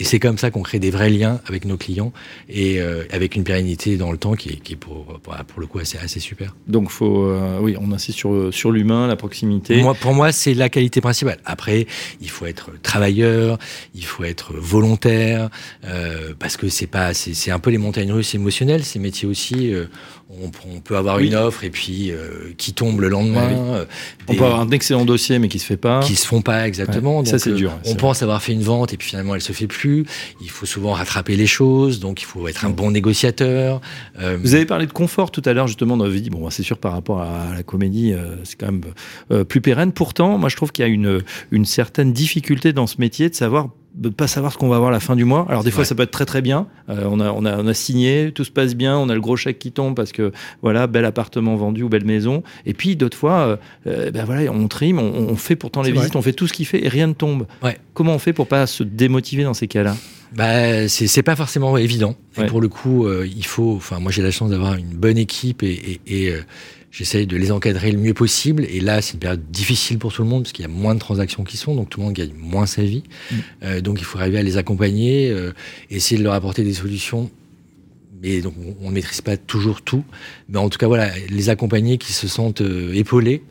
Et 0.03 0.05
c'est 0.05 0.19
comme 0.19 0.37
ça 0.37 0.51
qu'on 0.51 0.63
crée 0.63 0.79
des 0.79 0.91
vrais 0.91 1.09
liens 1.09 1.39
avec 1.47 1.63
nos 1.63 1.77
clients 1.77 2.11
et 2.49 2.81
euh, 2.81 3.05
avec 3.09 3.37
une 3.37 3.45
pérennité 3.45 3.95
dans 3.95 4.11
le 4.11 4.17
temps 4.17 4.33
qui 4.33 4.49
est, 4.49 4.55
qui 4.57 4.73
est 4.73 4.75
pour, 4.75 5.05
pour, 5.23 5.33
pour 5.47 5.61
le 5.61 5.65
coup 5.65 5.79
assez, 5.79 5.97
assez 5.97 6.19
super. 6.19 6.53
Donc, 6.67 6.89
faut, 6.89 7.23
euh, 7.27 7.59
oui, 7.61 7.77
on 7.79 7.89
insiste 7.93 8.17
sur, 8.17 8.53
sur 8.53 8.73
l'humain, 8.73 9.07
la 9.07 9.15
proximité. 9.15 9.81
Moi, 9.81 9.93
pour 9.93 10.13
moi, 10.13 10.33
c'est 10.33 10.55
la 10.55 10.67
qualité 10.67 10.99
principale. 10.99 11.37
Après, 11.45 11.87
il 12.19 12.29
faut 12.29 12.45
être 12.45 12.71
travailleur, 12.81 13.57
il 13.95 14.03
faut 14.03 14.25
être 14.25 14.51
volontaire, 14.57 15.49
euh, 15.85 16.33
parce 16.37 16.57
que 16.57 16.67
c'est 16.67 16.87
pas, 16.87 17.13
c'est 17.13 17.33
c'est 17.33 17.51
un 17.51 17.59
peu 17.59 17.69
les 17.69 17.77
montagnes 17.77 18.11
russes 18.11 18.35
émotionnelles. 18.35 18.83
Ces 18.83 18.99
métiers 18.99 19.27
aussi, 19.29 19.71
euh, 19.73 19.85
on, 20.29 20.51
on 20.75 20.79
peut 20.81 20.97
avoir 20.97 21.15
Oui. 21.17 21.27
une 21.27 21.35
offre 21.35 21.63
et 21.63 21.69
puis 21.69 22.11
euh, 22.11 22.51
qui 22.57 22.73
tombe 22.73 22.99
le 22.99 23.07
lendemain. 23.07 23.51
Euh, 23.75 23.85
on 24.27 24.35
peut 24.35 24.43
avoir 24.43 24.59
un 24.59 24.69
excellent 24.71 25.05
dossier, 25.05 25.39
mais 25.39 25.47
qui 25.47 25.59
se 25.59 25.65
fait 25.65 25.77
pas. 25.77 26.01
qui 26.01 26.15
se 26.15 26.27
font 26.27 26.41
pas 26.41 26.67
exactement. 26.67 27.19
Ouais, 27.21 27.25
ça, 27.25 27.39
c'est 27.39 27.51
euh, 27.51 27.55
dur, 27.55 27.71
On 27.85 27.95
pense 27.95 28.21
avoir 28.21 28.41
fait 28.41 28.51
une 28.53 28.63
vente 28.63 28.91
et 28.93 28.97
puis 28.97 29.07
finalement 29.09 29.35
elle 29.35 29.41
se 29.41 29.53
fait 29.53 29.67
plus. 29.67 29.92
Il 30.41 30.49
faut 30.49 30.65
souvent 30.65 30.93
rattraper 30.93 31.35
les 31.35 31.47
choses, 31.47 31.99
donc 31.99 32.21
il 32.21 32.25
faut 32.25 32.47
être 32.47 32.65
un 32.65 32.69
bon 32.69 32.91
négociateur. 32.91 33.81
Euh, 34.19 34.37
Vous 34.41 34.55
avez 34.55 34.65
parlé 34.65 34.85
de 34.85 34.93
confort 34.93 35.31
tout 35.31 35.41
à 35.45 35.53
l'heure, 35.53 35.67
justement, 35.67 35.97
dans 35.97 36.07
vie. 36.07 36.29
Bon, 36.29 36.49
c'est 36.49 36.63
sûr, 36.63 36.77
par 36.77 36.93
rapport 36.93 37.21
à 37.21 37.53
la 37.53 37.63
comédie, 37.63 38.13
euh, 38.13 38.35
c'est 38.43 38.57
quand 38.59 38.67
même 38.67 38.81
euh, 39.31 39.43
plus 39.43 39.61
pérenne. 39.61 39.91
Pourtant, 39.91 40.37
moi, 40.37 40.49
je 40.49 40.55
trouve 40.55 40.71
qu'il 40.71 40.85
y 40.85 40.87
a 40.87 40.91
une, 40.91 41.21
une 41.51 41.65
certaine 41.65 42.13
difficulté 42.13 42.73
dans 42.73 42.87
ce 42.87 42.95
métier 42.99 43.29
de 43.29 43.35
savoir 43.35 43.69
de 43.95 44.09
pas 44.09 44.27
savoir 44.27 44.51
ce 44.51 44.57
qu'on 44.57 44.69
va 44.69 44.75
avoir 44.77 44.89
à 44.89 44.93
la 44.93 44.99
fin 44.99 45.15
du 45.15 45.23
mois. 45.23 45.45
Alors 45.49 45.63
des 45.63 45.69
fois 45.71 45.81
Ouais. 45.81 45.85
ça 45.85 45.93
peut 45.95 46.03
être 46.03 46.11
très 46.11 46.25
très 46.25 46.41
bien. 46.41 46.67
Euh, 46.89 47.07
on, 47.09 47.19
a, 47.19 47.31
on, 47.31 47.45
a, 47.45 47.57
on 47.57 47.67
a 47.67 47.73
signé, 47.73 48.31
tout 48.33 48.43
se 48.43 48.51
passe 48.51 48.75
bien, 48.75 48.97
on 48.97 49.07
a 49.09 49.13
le 49.13 49.21
gros 49.21 49.35
chèque 49.35 49.59
qui 49.59 49.71
tombe 49.71 49.95
parce 49.95 50.11
que 50.11 50.31
voilà 50.61 50.87
bel 50.87 51.05
appartement 51.05 51.55
vendu 51.55 51.83
ou 51.83 51.89
belle 51.89 52.05
maison. 52.05 52.41
Et 52.65 52.73
puis 52.73 52.95
d'autres 52.95 53.17
fois, 53.17 53.39
euh, 53.47 53.57
euh, 53.87 54.11
ben 54.11 54.25
voilà, 54.25 54.51
on 54.51 54.67
trime, 54.67 54.99
on, 54.99 55.11
on 55.29 55.35
fait 55.35 55.55
pourtant 55.55 55.81
les 55.83 55.91
vrai. 55.91 55.99
visites, 56.01 56.15
on 56.15 56.21
fait 56.21 56.33
tout 56.33 56.47
ce 56.47 56.53
qu'il 56.53 56.65
fait 56.65 56.83
et 56.83 56.89
rien 56.89 57.07
ne 57.07 57.13
tombe. 57.13 57.45
Ouais. 57.61 57.77
Comment 57.93 58.13
on 58.15 58.19
fait 58.19 58.33
pour 58.33 58.47
pas 58.47 58.65
se 58.67 58.83
démotiver 58.83 59.43
dans 59.43 59.53
ces 59.53 59.67
cas-là? 59.67 59.95
Bah, 60.35 60.87
c'est 60.87 61.05
c'est 61.05 61.21
pas 61.21 61.35
forcément 61.35 61.77
évident. 61.77 62.15
Ouais. 62.37 62.45
Et 62.45 62.47
pour 62.47 62.61
le 62.61 62.67
coup, 62.69 63.05
euh, 63.05 63.27
il 63.27 63.45
faut. 63.45 63.75
Enfin, 63.75 63.99
moi, 63.99 64.11
j'ai 64.11 64.23
la 64.23 64.31
chance 64.31 64.49
d'avoir 64.49 64.73
une 64.73 64.87
bonne 64.95 65.19
équipe 65.19 65.61
et, 65.61 65.99
et, 66.07 66.25
et, 66.25 66.33
j'essaye 66.93 67.27
de 67.27 67.35
les 67.35 67.51
encadrer 67.51 67.91
le 67.91 67.97
mieux 67.97 68.13
possible. 68.13 68.65
Et 68.69 68.79
là, 68.79 69.01
c'est 69.01 69.13
une 69.13 69.19
période 69.19 69.51
difficile 69.51 69.97
pour 69.97 70.13
tout 70.13 70.21
le 70.21 70.29
monde 70.29 70.43
parce 70.43 70.53
qu'il 70.53 70.61
y 70.61 70.65
a 70.65 70.71
moins 70.71 70.93
de 70.93 70.99
transactions 70.99 71.43
qui 71.43 71.57
sont, 71.57 71.75
donc 71.75 71.89
tout 71.89 71.99
le 71.99 72.05
monde 72.05 72.13
gagne 72.13 72.33
moins 72.37 72.67
sa 72.67 72.83
vie. 72.83 73.03
Mm. 73.03 73.35
Euh, 73.63 73.81
donc, 73.81 73.99
il 73.99 74.05
faut 74.05 74.19
arriver 74.19 74.37
à 74.37 74.43
les 74.43 74.55
accompagner, 74.57 75.29
euh, 75.29 75.51
essayer 75.89 76.17
de 76.17 76.23
leur 76.23 76.33
apporter 76.33 76.63
des 76.63 76.73
solutions. 76.73 77.29
Mais 78.23 78.39
donc, 78.41 78.53
on- 78.81 78.89
ne 78.89 78.93
maîtrise 78.95 79.21
pas 79.21 79.35
toujours 79.37 79.81
tout. 79.81 80.03
Mais 80.49 80.57
en 80.57 80.69
tout 80.69 80.77
cas, 80.77 80.87
voilà, 80.87 81.09
les 81.29 81.49
accompagner 81.49 81.97
qui 81.97 82.13
se 82.13 82.27
sentent 82.27 82.61
euh, 82.61 82.93
épaulés. 82.93 83.43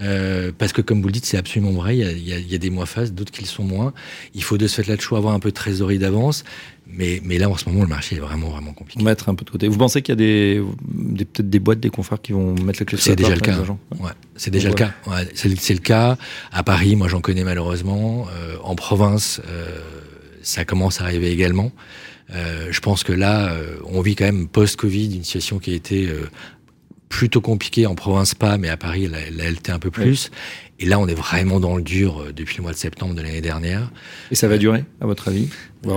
Euh, 0.00 0.50
parce 0.56 0.72
que, 0.72 0.80
comme 0.80 1.00
vous 1.02 1.08
le 1.08 1.12
dites, 1.12 1.26
c'est 1.26 1.36
absolument 1.36 1.72
vrai. 1.72 1.96
Il 1.96 2.00
y 2.00 2.04
a, 2.06 2.12
il 2.12 2.26
y 2.28 2.32
a- 2.32 2.38
il 2.38 2.50
y 2.50 2.54
a 2.54 2.58
des 2.58 2.70
mois 2.70 2.86
phases, 2.86 3.12
d'autres 3.12 3.32
qui 3.32 3.42
le 3.42 3.46
sont 3.48 3.64
moins. 3.64 3.92
Il 4.34 4.42
faut 4.42 4.56
de 4.56 4.66
ce 4.66 4.80
fait-là 4.80 4.96
toujours 4.96 5.18
avoir 5.18 5.34
un 5.34 5.40
peu 5.40 5.50
de 5.50 5.54
trésorerie 5.54 5.98
d'avance. 5.98 6.44
Mais, 6.86 7.20
mais 7.24 7.38
là, 7.38 7.48
en 7.50 7.56
ce 7.56 7.68
moment, 7.68 7.82
le 7.82 7.88
marché 7.88 8.16
est 8.16 8.20
vraiment, 8.20 8.48
vraiment 8.50 8.72
compliqué. 8.72 9.02
Mettre 9.04 9.28
un 9.28 9.34
peu 9.34 9.44
de 9.44 9.50
côté. 9.50 9.68
Vous 9.68 9.76
pensez 9.78 10.00
qu'il 10.02 10.12
y 10.12 10.14
a 10.14 10.16
des, 10.16 10.62
des 10.88 11.24
peut-être 11.24 11.48
des 11.50 11.58
boîtes, 11.60 11.78
des 11.80 11.90
confrères 11.90 12.20
qui 12.20 12.32
vont 12.32 12.54
mettre 12.54 12.80
la 12.80 12.86
clé 12.86 12.96
sur 12.98 13.04
C'est 13.04 13.10
la 13.10 13.16
déjà 13.16 13.28
porte, 13.34 13.46
le 13.46 13.52
hein, 13.52 13.54
cas. 13.54 13.58
les 13.58 13.62
agents 13.62 13.78
Ouais, 14.00 14.10
c'est 14.36 14.50
déjà 14.50 14.68
le 14.70 14.74
cas. 14.74 14.92
Ouais, 15.06 15.28
c'est 15.34 15.56
c'est 15.60 15.74
le 15.74 15.80
cas. 15.80 16.16
À 16.50 16.62
Paris, 16.62 16.96
moi, 16.96 17.06
j'en 17.08 17.20
connais 17.20 17.44
malheureusement. 17.44 18.26
Euh, 18.34 18.56
en 18.64 18.74
province, 18.74 19.40
ça 20.42 20.64
commence 20.64 21.00
à 21.00 21.04
arriver 21.04 21.30
également. 21.30 21.72
Euh, 22.34 22.68
je 22.70 22.80
pense 22.80 23.02
que 23.02 23.12
là, 23.12 23.52
euh, 23.52 23.76
on 23.84 24.00
vit 24.00 24.14
quand 24.14 24.24
même 24.24 24.48
post-Covid 24.48 25.16
une 25.16 25.24
situation 25.24 25.58
qui 25.58 25.72
a 25.72 25.74
été 25.74 26.06
euh, 26.08 26.28
plutôt 27.08 27.40
compliquée 27.40 27.86
en 27.86 27.94
province 27.94 28.34
pas, 28.34 28.56
mais 28.56 28.68
à 28.68 28.76
Paris, 28.76 29.04
elle, 29.04 29.16
elle 29.28 29.40
a 29.40 29.48
été 29.48 29.72
un 29.72 29.78
peu 29.78 29.90
plus. 29.90 30.30
Et 30.82 30.86
là, 30.86 30.98
on 30.98 31.06
est 31.06 31.14
vraiment 31.14 31.60
dans 31.60 31.76
le 31.76 31.82
dur 31.82 32.20
euh, 32.20 32.32
depuis 32.32 32.56
le 32.56 32.62
mois 32.62 32.72
de 32.72 32.76
septembre 32.76 33.14
de 33.14 33.20
l'année 33.20 33.42
dernière. 33.42 33.90
Et 34.30 34.34
ça 34.34 34.48
va 34.48 34.56
durer, 34.58 34.84
à 35.00 35.06
votre 35.06 35.28
avis? 35.28 35.48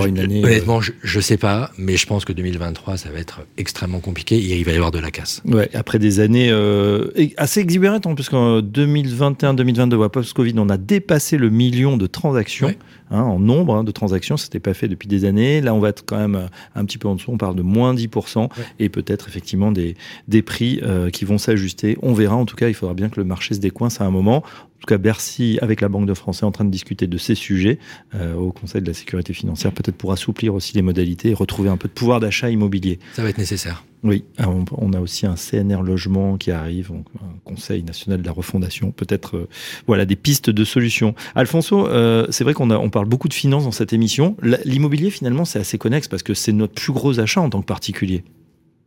Une 0.08 0.17
année. 0.19 0.41
euh, 0.43 0.48
Honnêtement, 0.48 0.80
je, 0.82 0.91
je 1.04 1.19
sais 1.19 1.36
pas, 1.38 1.72
mais 1.78 1.98
je 1.98 2.06
pense 2.06 2.24
que 2.24 2.32
2023, 2.32 2.96
ça 2.96 3.10
va 3.10 3.19
être 3.19 3.41
extrêmement 3.58 4.00
compliqué 4.00 4.36
et 4.38 4.58
il 4.58 4.63
va 4.63 4.72
y 4.72 4.76
avoir 4.76 4.91
de 4.91 5.00
la 5.00 5.12
casse. 5.12 5.41
Ouais, 5.46 5.69
après 5.74 6.00
des 6.00 6.19
années 6.22 6.50
euh, 6.52 7.10
assez 7.36 7.60
exubérantes, 7.60 8.08
hein, 8.08 8.15
puisqu'en 8.15 8.62
2021-2022, 8.62 9.96
ouais, 9.96 10.10
post-Covid, 10.10 10.54
on 10.58 10.69
a 10.69 10.78
dépassé 10.78 11.38
le 11.38 11.50
million 11.50 11.98
de 11.98 12.08
transactions. 12.08 12.67
Ouais. 12.67 12.78
hein, 13.12 13.22
en 13.22 13.39
nombre 13.39 13.76
hein, 13.76 13.84
de 13.84 13.91
transactions, 13.91 14.38
c'était 14.38 14.60
pas 14.62 14.74
fait 14.74 14.88
depuis 14.88 15.08
des 15.10 15.26
années. 15.26 15.60
Là, 15.62 15.74
on 15.74 15.80
va 15.80 15.89
être 15.89 16.04
quand 16.06 16.17
même 16.17 16.36
euh, 16.36 16.48
un 16.76 16.86
petit 16.86 16.98
peu 16.98 17.08
en 17.08 17.15
dessous. 17.15 17.32
On 17.32 17.38
parle 17.38 17.56
de 17.56 17.62
moins 17.62 17.93
10% 17.93 18.50
et 18.80 18.88
peut-être 18.89 19.28
effectivement 19.28 19.72
des, 19.72 19.96
des 20.30 20.41
prix 20.41 20.80
euh, 20.84 21.10
qui 21.10 21.26
vont 21.26 21.38
s'ajuster. 21.38 21.98
On 22.02 22.13
verra. 22.13 22.36
En 22.36 22.46
tout 22.46 22.56
cas, 22.56 22.69
il 22.69 22.74
faudra 22.74 22.93
bien 22.93 23.10
que 23.10 23.19
le 23.19 23.26
marché 23.26 23.54
se 23.56 23.60
décoince 23.60 24.00
à 24.02 24.06
un 24.06 24.12
moment. 24.12 24.43
En 24.84 24.86
tout 24.86 24.96
cas, 24.96 24.98
Bercy, 24.98 25.60
avec 25.62 25.80
la 25.80 25.88
Banque 25.88 26.08
de 26.08 26.13
France, 26.13 26.41
est 26.41 26.46
en 26.46 26.52
train 26.52 26.65
de 26.65 26.69
discuter 26.69 27.08
de 27.08 27.17
ces 27.17 27.36
sujets 27.36 27.80
euh, 28.15 28.36
au 28.36 28.52
Conseil 28.52 28.82
de 28.82 28.88
la 28.88 28.93
sécurité 28.93 29.32
financière, 29.32 29.72
peut-être 29.72 29.96
pour 29.96 30.12
assouplir 30.12 30.54
aussi 30.54 30.76
les 30.76 30.82
modalités 30.82 31.30
et 31.30 31.34
retrouver 31.34 31.69
un 31.69 31.78
peu 31.78 31.88
de 31.88 31.93
pouvoir 31.93 32.19
d'achat 32.19 32.50
immobilier. 32.50 33.00
Ça 33.13 33.24
va 33.24 33.30
être 33.30 33.38
nécessaire. 33.38 33.86
Oui, 34.04 34.26
ah, 34.38 34.50
on, 34.50 34.91
a 34.91 35.00
aussi 35.00 35.26
un 35.26 35.36
CNR 35.36 35.84
logement 35.84 36.36
qui 36.36 36.52
arrive, 36.52 36.89
donc 36.89 37.06
un 37.15 37.39
Conseil 37.46 37.84
national 37.84 38.22
de 38.22 38.26
la 38.26 38.34
refondation. 38.34 38.91
Peut-être, 38.91 39.38
euh, 39.38 39.50
voilà, 39.88 40.04
des 40.06 40.17
pistes 40.17 40.50
de 40.50 40.65
solutions. 40.65 41.15
Alfonso, 41.34 41.88
euh, 41.88 42.28
c'est 42.30 42.43
vrai 42.43 42.54
qu'on 42.54 42.69
a- 42.69 42.78
on 42.78 42.89
parle 42.89 43.08
beaucoup 43.08 43.30
de 43.30 43.34
finances 43.34 43.63
dans 43.63 43.72
cette 43.72 43.93
émission. 43.93 44.36
L'immobilier, 44.65 45.12
finalement, 45.12 45.46
c'est 45.46 45.60
assez 45.60 45.78
connexe 45.78 46.10
parce 46.10 46.24
que 46.24 46.34
c'est 46.34 46.52
notre 46.52 46.74
plus 46.74 46.91
gros 46.91 47.22
achat 47.22 47.39
en 47.39 47.50
tant 47.50 47.62
que 47.62 47.67
particulier. 47.67 48.26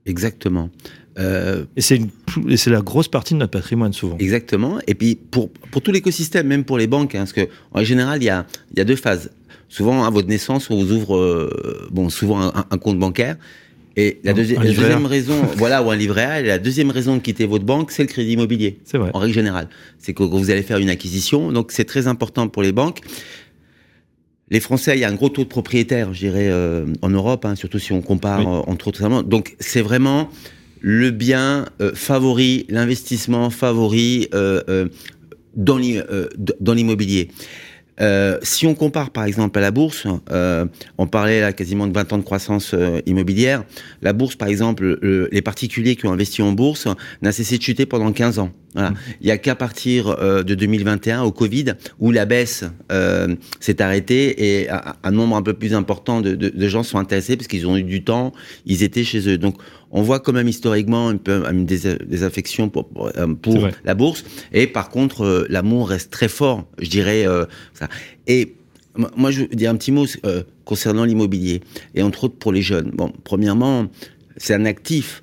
Exactement. 0.05 0.69
Euh, 1.19 1.65
Et 1.77 1.81
c'est 1.81 2.71
la 2.71 2.83
grosse 2.83 3.09
partie 3.09 3.35
de 3.35 3.39
notre 3.39 3.53
patrimoine 3.53 3.93
souvent. 3.93 4.19
Exactement. 4.19 4.79
Et 4.87 4.95
puis 4.95 5.15
pour, 5.15 5.51
pour 5.51 5.83
tout 5.83 5.93
l'écosystème, 5.93 6.47
même 6.47 6.65
pour 6.65 6.79
les 6.79 6.87
banques, 6.87 7.15
hein, 7.15 7.21
parce 7.21 7.33
que 7.33 7.49
en 7.73 7.83
général, 7.83 8.23
il 8.23 8.27
y 8.27 8.31
a, 8.31 8.47
il 8.73 8.79
y 8.79 8.81
a 8.81 8.85
deux 8.85 8.97
phases. 8.97 9.31
souvent 9.69 10.05
à 10.05 10.11
votre 10.11 10.29
naissance, 10.29 10.71
on 10.71 10.77
vous 10.77 10.93
ouvre 10.93 11.51
bon 11.91 12.11
souvent 12.11 12.53
un, 12.55 12.79
compte 12.79 12.99
bancaire. 12.99 13.37
Et 13.99 14.21
la, 14.25 14.35
deuxième 14.35 15.07
raison, 15.07 15.43
voilà, 15.57 15.83
ou 15.83 15.91
un 15.91 15.97
livret 15.97 16.25
A, 16.25 16.41
et 16.41 16.45
la 16.45 16.59
deuxième 16.59 16.91
raison 16.91 17.17
de 17.17 17.21
quitter 17.21 17.47
votre 17.47 17.65
banque, 17.65 17.91
c'est 17.91 18.03
le 18.03 18.09
crédit 18.09 18.33
immobilier. 18.33 18.79
C'est 18.85 18.99
vrai. 18.99 19.11
En 19.15 19.21
règle 19.21 19.33
générale. 19.33 19.69
C'est 19.99 20.13
que 20.13 20.23
vous 20.23 20.51
allez 20.51 20.63
faire 20.63 20.77
une 20.77 20.91
acquisition, 20.91 21.51
donc 21.51 21.73
c'est 21.73 21.87
très 21.87 22.07
important 22.07 22.47
pour 22.49 22.63
les 22.63 22.73
banques. 22.73 23.01
Les 24.51 24.61
Français, 24.61 24.97
il 24.97 25.01
y 25.01 25.05
a 25.05 25.09
un 25.09 25.15
gros 25.15 25.31
taux 25.31 25.43
de 25.43 25.49
propriétaires, 25.49 26.13
je 26.13 26.21
dirais, 26.21 26.49
euh, 26.51 26.87
en 27.03 27.09
Europe, 27.09 27.45
hein, 27.45 27.57
surtout 27.57 27.79
si 27.79 27.93
on 27.93 28.03
compare 28.03 28.41
euh, 28.41 28.61
entre 28.67 28.89
autres. 28.89 29.23
Donc, 29.23 29.57
c'est 29.59 29.81
vraiment 29.81 30.29
le 30.81 31.11
bien 31.11 31.67
euh, 31.81 31.93
favori, 31.95 32.67
l'investissement 32.69 33.51
favori 33.51 34.29
dans 35.57 35.79
l'immobilier. 36.75 37.31
Euh, 38.01 38.39
si 38.43 38.67
on 38.67 38.75
compare 38.75 39.11
par 39.11 39.25
exemple 39.25 39.59
à 39.59 39.63
la 39.63 39.71
bourse, 39.71 40.07
euh, 40.31 40.67
on 40.99 41.07
parlait 41.07 41.41
là 41.41 41.53
quasiment 41.53 41.87
de 41.87 41.95
20 41.95 42.13
ans 42.13 42.19
de 42.19 42.23
croissance 42.23 42.73
euh, 42.75 43.01
immobilière. 43.07 43.65
La 44.03 44.13
bourse, 44.13 44.37
par 44.37 44.49
exemple, 44.49 44.99
les 45.33 45.43
particuliers 45.43 45.97
qui 45.97 46.07
ont 46.07 46.13
investi 46.13 46.43
en 46.43 46.53
bourse 46.53 46.89
n'a 47.23 47.33
cessé 47.33 47.57
de 47.57 47.63
chuter 47.63 47.87
pendant 47.87 48.13
15 48.13 48.39
ans. 48.39 48.51
Voilà. 48.75 48.91
Mmh. 48.91 48.97
Il 49.23 49.27
y 49.29 49.31
a 49.31 49.39
qu'à 49.39 49.55
partir 49.55 50.17
de 50.17 50.55
2021 50.55 51.23
au 51.23 51.33
Covid 51.33 51.73
où 51.99 52.11
la 52.11 52.27
baisse 52.27 52.65
s'est 53.61 53.81
arrêtée 53.81 54.61
et 54.61 54.69
un, 54.71 55.11
nombre 55.11 55.37
un 55.37 55.43
peu 55.43 55.55
plus 55.55 55.73
important 55.73 56.21
de, 56.21 56.35
de, 56.35 56.51
de 56.51 56.69
gens 56.69 56.83
sont 56.83 56.99
intéressés 56.99 57.37
parce 57.37 57.49
qu'ils 57.49 57.67
ont 57.67 57.77
eu 57.77 57.83
du 57.83 58.05
temps, 58.05 58.33
ils 58.67 58.83
étaient 58.83 59.05
chez 59.05 59.29
eux. 59.31 59.39
Donc 59.39 59.57
on 59.97 60.03
voit 60.03 60.21
quand 60.21 60.33
même 60.33 60.47
historiquement 60.47 61.09
un 61.09 61.17
peu 61.17 61.45
une 61.51 61.67
désaffection 61.67 62.69
pour, 62.69 62.87
pour, 62.89 63.11
pour 63.43 63.69
la 63.85 63.95
bourse. 63.95 64.25
Et 64.53 64.69
par 64.69 64.91
contre, 64.91 65.47
l'amour 65.49 65.89
reste 65.89 66.13
très 66.13 66.29
fort, 66.29 66.65
je 66.79 66.89
dirais. 66.89 67.27
ça. 67.75 67.89
Et 68.29 68.55
moi, 69.17 69.31
je 69.31 69.43
veux 69.43 69.49
dire 69.49 69.71
un 69.71 69.77
petit 69.77 69.93
mot 69.93 70.07
euh, 70.25 70.43
concernant 70.65 71.05
l'immobilier, 71.05 71.61
et 71.95 72.03
entre 72.03 72.25
autres 72.25 72.37
pour 72.37 72.53
les 72.53 72.63
jeunes. 72.63 72.91
Bon, 72.95 73.13
premièrement, 73.25 73.87
c'est 74.37 74.55
un 74.55 74.65
actif, 74.65 75.23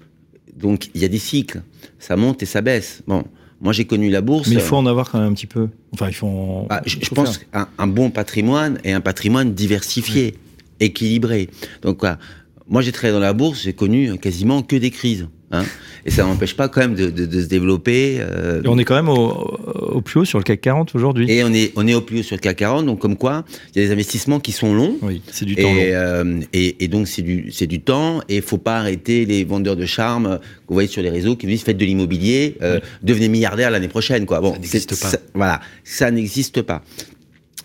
donc 0.56 0.90
il 0.94 1.02
y 1.02 1.06
a 1.06 1.08
des 1.08 1.20
cycles, 1.20 1.62
ça 2.00 2.16
monte 2.16 2.44
et 2.44 2.46
ça 2.46 2.62
baisse. 2.62 3.02
Bon, 3.08 3.24
moi 3.62 3.74
j'ai 3.74 3.86
connu 3.86 4.10
la 4.10 4.22
bourse. 4.22 4.48
Mais 4.50 4.56
il 4.56 4.62
faut 4.62 4.78
en 4.78 4.86
avoir 4.86 5.10
quand 5.10 5.20
même 5.20 5.32
un 5.32 5.34
petit 5.34 5.48
peu. 5.48 5.70
Enfin, 5.94 6.08
il 6.08 6.14
faut. 6.14 6.66
Bah, 6.70 6.82
je, 6.86 6.98
pense 7.10 7.40
qu'un 7.40 7.68
un 7.78 7.88
bon 7.88 8.10
patrimoine 8.10 8.80
et 8.84 8.94
un 8.94 9.02
patrimoine 9.02 9.54
diversifié, 9.54 10.36
équilibré. 10.80 11.50
Donc, 11.82 11.98
quoi, 11.98 12.18
moi 12.68 12.82
j'ai 12.82 12.92
travaillé 12.92 13.14
dans 13.14 13.20
la 13.20 13.34
bourse, 13.34 13.64
j'ai 13.64 13.74
connu 13.74 14.18
quasiment 14.18 14.62
que 14.62 14.76
des 14.76 14.92
crises. 14.92 15.28
Hein 15.52 15.64
et 16.06 16.12
ça 16.12 16.24
n'empêche 16.24 16.56
pas 16.56 16.68
quand 16.68 16.82
même 16.82 16.96
de, 16.96 17.10
de, 17.10 17.26
de 17.26 17.42
se 17.42 17.48
développer. 17.48 18.18
Euh... 18.20 18.62
Et 18.64 18.68
on 18.68 18.78
est 18.78 18.84
quand 18.84 18.96
même 18.96 19.10
au, 19.10 19.30
au, 19.30 20.02
plus 20.02 20.22
haut 20.22 20.26
sur 20.26 20.38
le 20.38 20.44
CAC 20.44 20.62
40 20.62 20.96
aujourd'hui. 20.96 21.32
Et 21.32 21.44
on 21.44 21.54
est, 21.54 21.72
on 21.76 21.88
est 21.88 21.94
au 21.94 22.02
plus 22.02 22.20
haut 22.20 22.24
sur 22.24 22.36
le 22.36 22.42
CAC 22.42 22.58
40, 22.58 22.86
donc 22.86 23.00
comme 23.00 23.16
quoi, 23.16 23.46
il 23.74 23.82
y 23.82 23.86
a 23.86 23.88
des 23.88 23.94
investissements 23.94 24.40
qui 24.40 24.52
sont 24.52 24.74
longs. 24.74 24.98
Oui, 25.02 25.22
c'est 25.32 25.46
du 25.46 25.56
temps 25.56 25.62
et, 25.62 25.96
euh, 25.96 26.42
et, 26.52 26.84
et, 26.84 26.88
donc 26.88 27.08
c'est 27.08 27.22
du, 27.22 27.52
c'est 27.52 27.68
du 27.68 27.80
temps, 27.82 28.22
et 28.28 28.38
il 28.38 28.42
faut 28.42 28.58
pas 28.58 28.78
arrêter 28.78 29.26
les 29.26 29.44
vendeurs 29.44 29.76
de 29.76 29.86
charme 29.86 30.40
que 30.40 30.68
vous 30.68 30.74
voyez 30.74 30.90
sur 30.90 31.02
les 31.02 31.10
réseaux 31.10 31.36
qui 31.36 31.46
nous 31.46 31.54
disent 31.54 31.64
faites 31.64 31.78
de 31.78 31.86
l'immobilier, 31.86 32.58
euh, 32.62 32.80
oui. 32.82 32.90
devenez 33.04 33.30
milliardaire 33.30 33.72
l'année 33.72 33.88
prochaine, 33.88 34.26
quoi. 34.26 34.42
Bon, 34.42 34.54
ça 34.54 34.60
n'existe 34.60 34.90
pas. 34.90 35.08
Ça, 35.08 35.18
voilà, 35.34 35.62
ça 35.84 36.12
n'existe 36.12 36.62
pas. 36.62 36.82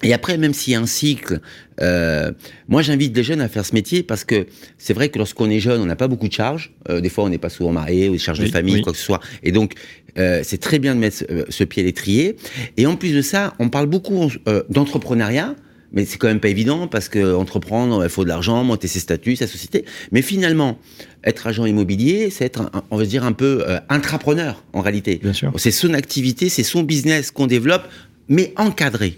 Et 0.02 0.12
après, 0.12 0.38
même 0.38 0.54
s'il 0.54 0.72
y 0.72 0.76
a 0.76 0.80
un 0.80 0.87
cycle, 0.87 1.40
euh, 1.80 2.32
moi 2.68 2.82
j'invite 2.82 3.16
les 3.16 3.22
jeunes 3.22 3.40
à 3.40 3.48
faire 3.48 3.64
ce 3.64 3.74
métier 3.74 4.02
parce 4.02 4.24
que 4.24 4.46
c'est 4.78 4.94
vrai 4.94 5.08
que 5.08 5.18
lorsqu'on 5.18 5.50
est 5.50 5.61
jeune, 5.61 5.80
on 5.80 5.87
n'a 5.87 5.96
pas 5.96 6.08
beaucoup 6.08 6.28
de 6.28 6.32
charges. 6.32 6.72
Euh, 6.88 7.00
des 7.00 7.08
fois, 7.08 7.24
on 7.24 7.28
n'est 7.28 7.38
pas 7.38 7.50
souvent 7.50 7.72
marié 7.72 8.08
ou 8.08 8.12
des 8.12 8.18
charges 8.18 8.40
oui, 8.40 8.46
de 8.46 8.52
famille, 8.52 8.74
oui. 8.74 8.82
quoi 8.82 8.92
que 8.92 8.98
ce 8.98 9.04
soit. 9.04 9.20
Et 9.42 9.52
donc, 9.52 9.74
euh, 10.18 10.40
c'est 10.42 10.58
très 10.58 10.78
bien 10.78 10.94
de 10.94 11.00
mettre 11.00 11.16
ce, 11.16 11.24
euh, 11.30 11.44
ce 11.48 11.64
pied 11.64 11.82
à 11.82 11.87
l'étrier. 11.87 12.37
Et 12.76 12.87
en 12.87 12.96
plus 12.96 13.12
de 13.12 13.22
ça, 13.22 13.54
on 13.58 13.68
parle 13.68 13.87
beaucoup 13.87 14.30
euh, 14.46 14.62
d'entrepreneuriat. 14.68 15.54
Mais 15.92 16.04
c'est 16.04 16.18
quand 16.18 16.28
même 16.28 16.40
pas 16.40 16.48
évident 16.48 16.87
parce 16.87 17.08
que 17.08 17.34
entreprendre, 17.34 18.04
il 18.04 18.11
faut 18.11 18.24
de 18.24 18.28
l'argent, 18.28 18.62
monter 18.62 18.88
ses 18.88 19.00
statuts, 19.00 19.37
sa 19.37 19.46
société. 19.46 19.84
Mais 20.12 20.20
finalement, 20.20 20.78
être 21.24 21.46
agent 21.46 21.64
immobilier, 21.64 22.28
c'est 22.30 22.44
être, 22.44 22.61
un, 22.61 22.70
on 22.90 22.98
va 22.98 23.06
dire, 23.06 23.24
un 23.24 23.32
peu 23.32 23.64
euh, 23.66 23.78
intrapreneur 23.88 24.62
en 24.72 24.82
réalité. 24.82 25.20
C'est 25.56 25.70
son 25.70 25.94
activité, 25.94 26.48
c'est 26.48 26.62
son 26.62 26.82
business 26.82 27.30
qu'on 27.30 27.46
développe, 27.46 27.88
mais 28.28 28.52
encadré. 28.56 29.16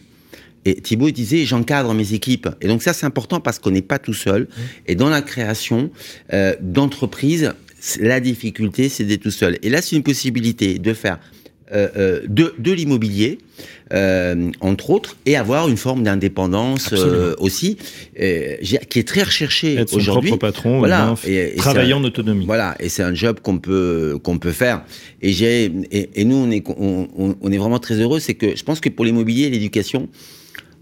Et 0.64 0.80
Thibaut 0.80 1.10
disait, 1.10 1.44
j'encadre 1.44 1.94
mes 1.94 2.12
équipes. 2.12 2.48
Et 2.60 2.68
donc 2.68 2.82
ça, 2.82 2.92
c'est 2.92 3.06
important 3.06 3.40
parce 3.40 3.58
qu'on 3.58 3.70
n'est 3.70 3.82
pas 3.82 3.98
tout 3.98 4.14
seul. 4.14 4.42
Mmh. 4.42 4.60
Et 4.88 4.94
dans 4.94 5.08
la 5.08 5.22
création 5.22 5.90
euh, 6.32 6.54
d'entreprises, 6.60 7.52
la 7.98 8.20
difficulté, 8.20 8.88
c'est 8.88 9.04
d'être 9.04 9.22
tout 9.22 9.30
seul. 9.30 9.58
Et 9.62 9.70
là, 9.70 9.80
c'est 9.80 9.96
une 9.96 10.02
possibilité 10.02 10.78
de 10.78 10.92
faire 10.92 11.18
euh, 11.72 11.88
euh, 11.96 12.20
de, 12.26 12.52
de 12.58 12.72
l'immobilier, 12.72 13.38
euh, 13.92 14.50
entre 14.60 14.90
autres, 14.90 15.16
et 15.24 15.36
avoir 15.36 15.68
une 15.68 15.76
forme 15.76 16.02
d'indépendance 16.02 16.92
euh, 16.92 17.36
aussi, 17.38 17.76
qui 18.16 18.98
est 18.98 19.06
très 19.06 19.22
recherchée 19.22 19.80
aujourd'hui. 19.92 20.00
Être 20.00 20.00
son 20.00 20.20
propre 20.20 20.36
patron, 20.36 20.78
voilà, 20.80 21.14
et, 21.24 21.52
et 21.52 21.56
travailler 21.56 21.92
en 21.92 22.02
autonomie. 22.02 22.44
Voilà, 22.44 22.74
et 22.80 22.88
c'est 22.88 23.04
un 23.04 23.14
job 23.14 23.38
qu'on 23.40 23.58
peut 23.58 24.18
qu'on 24.20 24.38
peut 24.38 24.50
faire. 24.50 24.82
Et 25.22 25.32
j'ai 25.32 25.66
et, 25.92 26.10
et, 26.16 26.24
nous 26.24 26.36
on 26.36 26.50
est 26.50 26.64
on, 26.76 27.36
on, 27.40 27.52
est 27.52 27.58
vraiment 27.58 27.78
très 27.78 28.00
heureux, 28.00 28.18
c'est 28.18 28.34
que 28.34 28.56
je 28.56 28.64
pense 28.64 28.80
que 28.80 28.88
pour 28.88 29.04
l'immobilier, 29.04 29.48
l'éducation, 29.48 30.08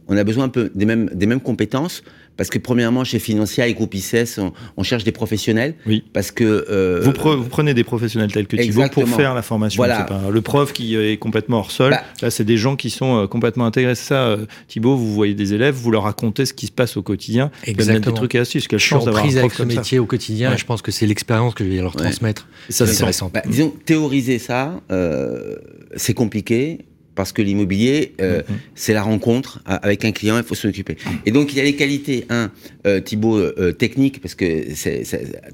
on 0.08 0.16
a 0.16 0.24
besoin 0.24 0.44
un 0.44 0.48
peu 0.48 0.70
des 0.74 0.86
mêmes 0.86 1.10
des 1.14 1.26
mêmes 1.26 1.40
compétences 1.40 2.02
parce 2.38 2.50
que 2.50 2.58
premièrement, 2.60 3.02
chez 3.02 3.18
Financia 3.18 3.66
et 3.66 3.74
Groupe 3.74 3.92
ICS, 3.94 4.38
on, 4.38 4.52
on, 4.76 4.84
cherche 4.84 5.02
des 5.02 5.10
professionnels. 5.10 5.74
Oui. 5.86 6.04
Parce 6.12 6.30
que 6.30 6.66
euh, 6.70 7.00
vous, 7.02 7.12
pre 7.12 7.34
vous, 7.34 7.48
prenez 7.48 7.74
des 7.74 7.82
professionnels 7.82 8.30
tels 8.30 8.46
que 8.46 8.56
Thibault 8.56 8.88
pour 8.90 9.08
faire 9.08 9.34
la 9.34 9.42
formation. 9.42 9.80
Voilà. 9.80 10.04
Pas 10.04 10.30
le 10.30 10.40
prof 10.40 10.72
qui 10.72 10.94
est 10.94 11.16
complètement 11.16 11.58
hors 11.58 11.72
sol. 11.72 11.90
Bah, 11.90 12.04
Là, 12.22 12.30
c'est 12.30 12.44
des 12.44 12.56
gens 12.56 12.76
qui 12.76 12.90
sont 12.90 13.24
euh, 13.24 13.26
complètement 13.26 13.66
intégrés. 13.66 13.96
C'est 13.96 14.06
ça, 14.06 14.26
euh, 14.28 14.46
Thibault. 14.68 14.96
Vous 14.96 15.12
voyez 15.12 15.34
des 15.34 15.52
élèves, 15.52 15.74
vous 15.74 15.90
leur 15.90 16.04
racontez 16.04 16.46
ce 16.46 16.54
qui 16.54 16.66
se 16.66 16.72
passe 16.72 16.96
au 16.96 17.02
quotidien. 17.02 17.50
Exactement. 17.64 18.14
Des 18.14 18.16
trucs 18.16 18.36
et 18.36 18.38
astuces. 18.38 18.68
Quelle 18.68 18.78
chance 18.78 19.04
d'avoir 19.04 19.24
un 19.24 19.28
prof 19.28 19.38
avec 19.38 19.54
ce 19.54 19.62
métier 19.64 19.98
ça. 19.98 20.02
au 20.02 20.06
quotidien. 20.06 20.52
Ouais. 20.52 20.58
je 20.58 20.64
pense 20.64 20.80
que 20.80 20.92
c'est 20.92 21.06
l'expérience 21.06 21.54
que 21.54 21.64
je 21.64 21.70
vais 21.70 21.82
leur 21.82 21.96
transmettre. 21.96 22.46
Ouais. 22.68 22.72
Ça, 22.72 22.86
c'est 22.86 22.94
intéressant. 22.94 23.32
Bah, 23.34 23.42
disons, 23.48 23.74
théoriser 23.84 24.38
ça, 24.38 24.80
euh, 24.92 25.56
c'est 25.96 26.14
compliqué 26.14 26.86
parce 27.18 27.32
que 27.32 27.42
l'immobilier, 27.42 28.12
euh, 28.20 28.42
mmh. 28.42 28.52
c'est 28.76 28.92
la 28.92 29.02
rencontre 29.02 29.60
avec 29.66 30.04
un 30.04 30.12
client, 30.12 30.38
il 30.38 30.44
faut 30.44 30.54
s'en 30.54 30.68
occuper. 30.68 30.96
Et 31.26 31.32
donc, 31.32 31.52
il 31.52 31.58
y 31.58 31.60
a 31.60 31.64
les 31.64 31.74
qualités, 31.74 32.26
un, 32.30 32.52
euh, 32.86 33.00
Thibault, 33.00 33.38
euh, 33.38 33.72
technique, 33.72 34.20
parce 34.22 34.36
que 34.36 34.72
c'est 34.76 35.02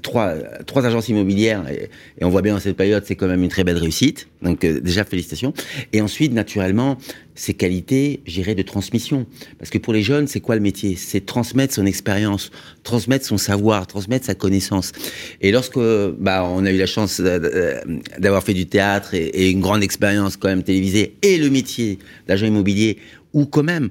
trois, 0.03 0.35
trois 0.67 0.85
agences 0.85 1.09
immobilières, 1.09 1.63
et, 1.67 1.89
et, 2.21 2.23
on 2.23 2.29
voit 2.29 2.43
bien 2.43 2.53
dans 2.53 2.59
cette 2.59 2.77
période, 2.77 3.03
c'est 3.07 3.15
quand 3.15 3.25
même 3.25 3.41
une 3.41 3.49
très 3.49 3.63
belle 3.63 3.79
réussite. 3.79 4.27
Donc, 4.45 4.63
euh, 4.63 4.79
déjà, 4.79 5.03
félicitations. 5.03 5.53
Et 5.91 6.01
ensuite, 6.01 6.31
naturellement, 6.31 6.97
ses 7.33 7.53
qualités, 7.53 8.21
j'irais, 8.25 8.55
de 8.55 8.61
transmission. 8.61 9.25
Parce 9.57 9.69
que 9.69 9.77
pour 9.77 9.91
les 9.91 10.03
jeunes, 10.03 10.27
c'est 10.27 10.39
quoi 10.39 10.55
le 10.55 10.61
métier? 10.61 10.95
C'est 10.95 11.25
transmettre 11.25 11.73
son 11.73 11.85
expérience, 11.85 12.51
transmettre 12.83 13.25
son 13.25 13.37
savoir, 13.37 13.87
transmettre 13.87 14.25
sa 14.25 14.35
connaissance. 14.35 14.93
Et 15.41 15.51
lorsque 15.51 15.79
bah, 16.19 16.45
on 16.45 16.65
a 16.65 16.71
eu 16.71 16.77
la 16.77 16.85
chance 16.85 17.19
d'avoir 17.19 18.43
fait 18.43 18.53
du 18.53 18.67
théâtre 18.67 19.13
et, 19.13 19.25
et 19.25 19.49
une 19.49 19.59
grande 19.59 19.83
expérience 19.83 20.37
quand 20.37 20.47
même 20.47 20.63
télévisée, 20.63 21.17
et 21.21 21.37
le 21.37 21.49
métier 21.49 21.99
d'agent 22.27 22.45
immobilier, 22.45 22.97
où 23.33 23.45
quand 23.45 23.63
même, 23.63 23.89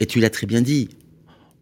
et 0.00 0.06
tu 0.06 0.20
l'as 0.20 0.30
très 0.30 0.46
bien 0.46 0.60
dit, 0.60 0.88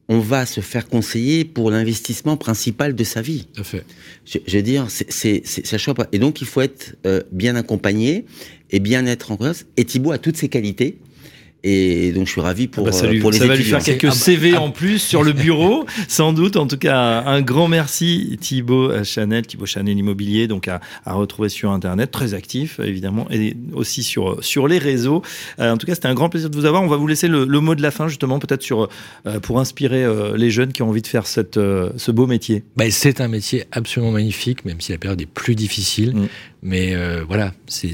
on 0.08 0.20
va 0.20 0.46
se 0.46 0.60
faire 0.60 0.88
conseiller 0.88 1.44
pour 1.44 1.70
l'investissement 1.70 2.36
principal 2.36 2.94
de 2.94 3.04
sa 3.04 3.20
vie. 3.20 3.46
Tout 3.52 3.60
à 3.60 3.64
fait. 3.64 3.84
Je, 4.24 4.38
je 4.46 4.56
veux 4.56 4.62
dire, 4.62 4.86
c'est 4.88 5.42
ça 5.46 5.78
choix 5.78 5.94
pas. 5.94 6.06
Et 6.12 6.18
donc, 6.18 6.40
il 6.40 6.46
faut 6.46 6.62
être 6.62 6.96
euh, 7.06 7.22
bien 7.30 7.56
accompagné 7.56 8.24
et 8.70 8.80
bien 8.80 9.06
être 9.06 9.32
en 9.32 9.36
place. 9.36 9.66
Et 9.76 9.84
Thibaut 9.84 10.12
a 10.12 10.18
toutes 10.18 10.36
ses 10.36 10.48
qualités. 10.48 10.98
Et 11.64 12.12
donc 12.12 12.26
je 12.26 12.32
suis 12.32 12.40
ravi 12.40 12.68
pour, 12.68 12.86
ah 12.86 12.90
bah 12.90 12.96
ça 12.96 13.06
lui, 13.06 13.20
pour 13.20 13.30
les 13.30 13.38
ça 13.38 13.44
étudiants. 13.44 13.56
va 13.56 13.78
lui 13.78 13.84
faire 13.84 13.98
quelques 13.98 14.14
CV 14.14 14.56
en 14.56 14.70
plus 14.70 14.98
sur 14.98 15.22
le 15.22 15.32
bureau, 15.32 15.86
sans 16.08 16.32
doute. 16.32 16.56
En 16.56 16.66
tout 16.66 16.78
cas, 16.78 17.22
un 17.26 17.40
grand 17.42 17.68
merci 17.68 18.36
Thibaut 18.40 19.04
Chanel, 19.04 19.46
Thibaut 19.46 19.66
Chanel 19.66 19.98
Immobilier, 19.98 20.46
donc 20.46 20.68
à, 20.68 20.80
à, 21.04 21.14
retrouver 21.14 21.48
sur 21.48 21.70
Internet, 21.70 22.10
très 22.10 22.34
actif 22.34 22.80
évidemment, 22.80 23.26
et 23.30 23.56
aussi 23.72 24.02
sur, 24.02 24.42
sur 24.42 24.68
les 24.68 24.78
réseaux. 24.78 25.22
Euh, 25.58 25.72
en 25.72 25.76
tout 25.76 25.86
cas, 25.86 25.94
c'était 25.94 26.08
un 26.08 26.14
grand 26.14 26.28
plaisir 26.28 26.48
de 26.50 26.56
vous 26.56 26.64
avoir. 26.64 26.82
On 26.82 26.88
va 26.88 26.96
vous 26.96 27.06
laisser 27.06 27.28
le, 27.28 27.44
le 27.44 27.60
mot 27.60 27.74
de 27.74 27.82
la 27.82 27.90
fin 27.90 28.08
justement, 28.08 28.38
peut-être 28.38 28.62
sur 28.62 28.88
euh, 29.26 29.40
pour 29.40 29.58
inspirer 29.58 30.04
euh, 30.04 30.36
les 30.36 30.50
jeunes 30.50 30.72
qui 30.72 30.82
ont 30.82 30.88
envie 30.88 31.02
de 31.02 31.06
faire 31.06 31.26
cette, 31.26 31.56
euh, 31.56 31.90
ce 31.96 32.10
beau 32.10 32.26
métier. 32.26 32.64
Bah, 32.76 32.84
c'est 32.90 33.20
un 33.20 33.28
métier 33.28 33.64
absolument 33.72 34.12
magnifique, 34.12 34.64
même 34.64 34.80
si 34.80 34.92
la 34.92 34.98
période 34.98 35.20
est 35.20 35.26
plus 35.26 35.54
difficile. 35.54 36.14
Mm. 36.14 36.28
Mais 36.62 36.94
euh, 36.94 37.24
voilà, 37.26 37.52
c'est 37.66 37.92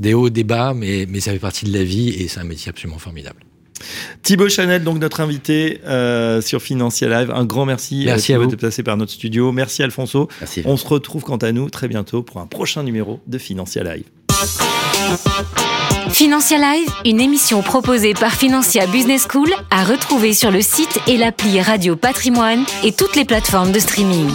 des 0.00 0.14
hauts, 0.14 0.30
des 0.30 0.44
bas, 0.44 0.74
mais, 0.74 1.06
mais 1.08 1.20
ça 1.20 1.30
fait 1.30 1.38
partie 1.38 1.66
de 1.66 1.72
la 1.72 1.84
vie 1.84 2.08
et 2.08 2.26
c'est 2.26 2.40
un 2.40 2.44
métier 2.44 2.70
absolument 2.70 2.98
formidable. 2.98 3.40
Thibaut 4.22 4.48
Chanel, 4.48 4.82
donc 4.82 4.98
notre 4.98 5.20
invité 5.20 5.80
euh, 5.86 6.40
sur 6.40 6.60
Financial 6.60 7.10
Live. 7.10 7.30
Un 7.34 7.44
grand 7.44 7.64
merci, 7.64 8.02
merci 8.04 8.32
euh, 8.32 8.36
à 8.36 8.38
vous 8.38 8.46
d'être 8.46 8.60
passé 8.60 8.82
par 8.82 8.96
notre 8.96 9.12
studio. 9.12 9.52
Merci 9.52 9.82
Alfonso. 9.82 10.28
Merci. 10.40 10.62
On 10.64 10.76
se 10.76 10.86
retrouve 10.86 11.22
quant 11.22 11.36
à 11.36 11.52
nous 11.52 11.70
très 11.70 11.88
bientôt 11.88 12.22
pour 12.22 12.40
un 12.40 12.46
prochain 12.46 12.82
numéro 12.82 13.20
de 13.26 13.38
Financial 13.38 13.86
Live. 13.86 14.04
Financia 16.10 16.58
Live, 16.58 16.88
une 17.04 17.20
émission 17.20 17.62
proposée 17.62 18.14
par 18.14 18.32
Financia 18.32 18.86
Business 18.86 19.26
School 19.30 19.50
à 19.70 19.84
retrouver 19.84 20.34
sur 20.34 20.50
le 20.50 20.60
site 20.60 20.98
et 21.06 21.16
l'appli 21.16 21.60
Radio 21.60 21.96
Patrimoine 21.96 22.64
et 22.84 22.92
toutes 22.92 23.16
les 23.16 23.24
plateformes 23.24 23.72
de 23.72 23.78
streaming. 23.78 24.28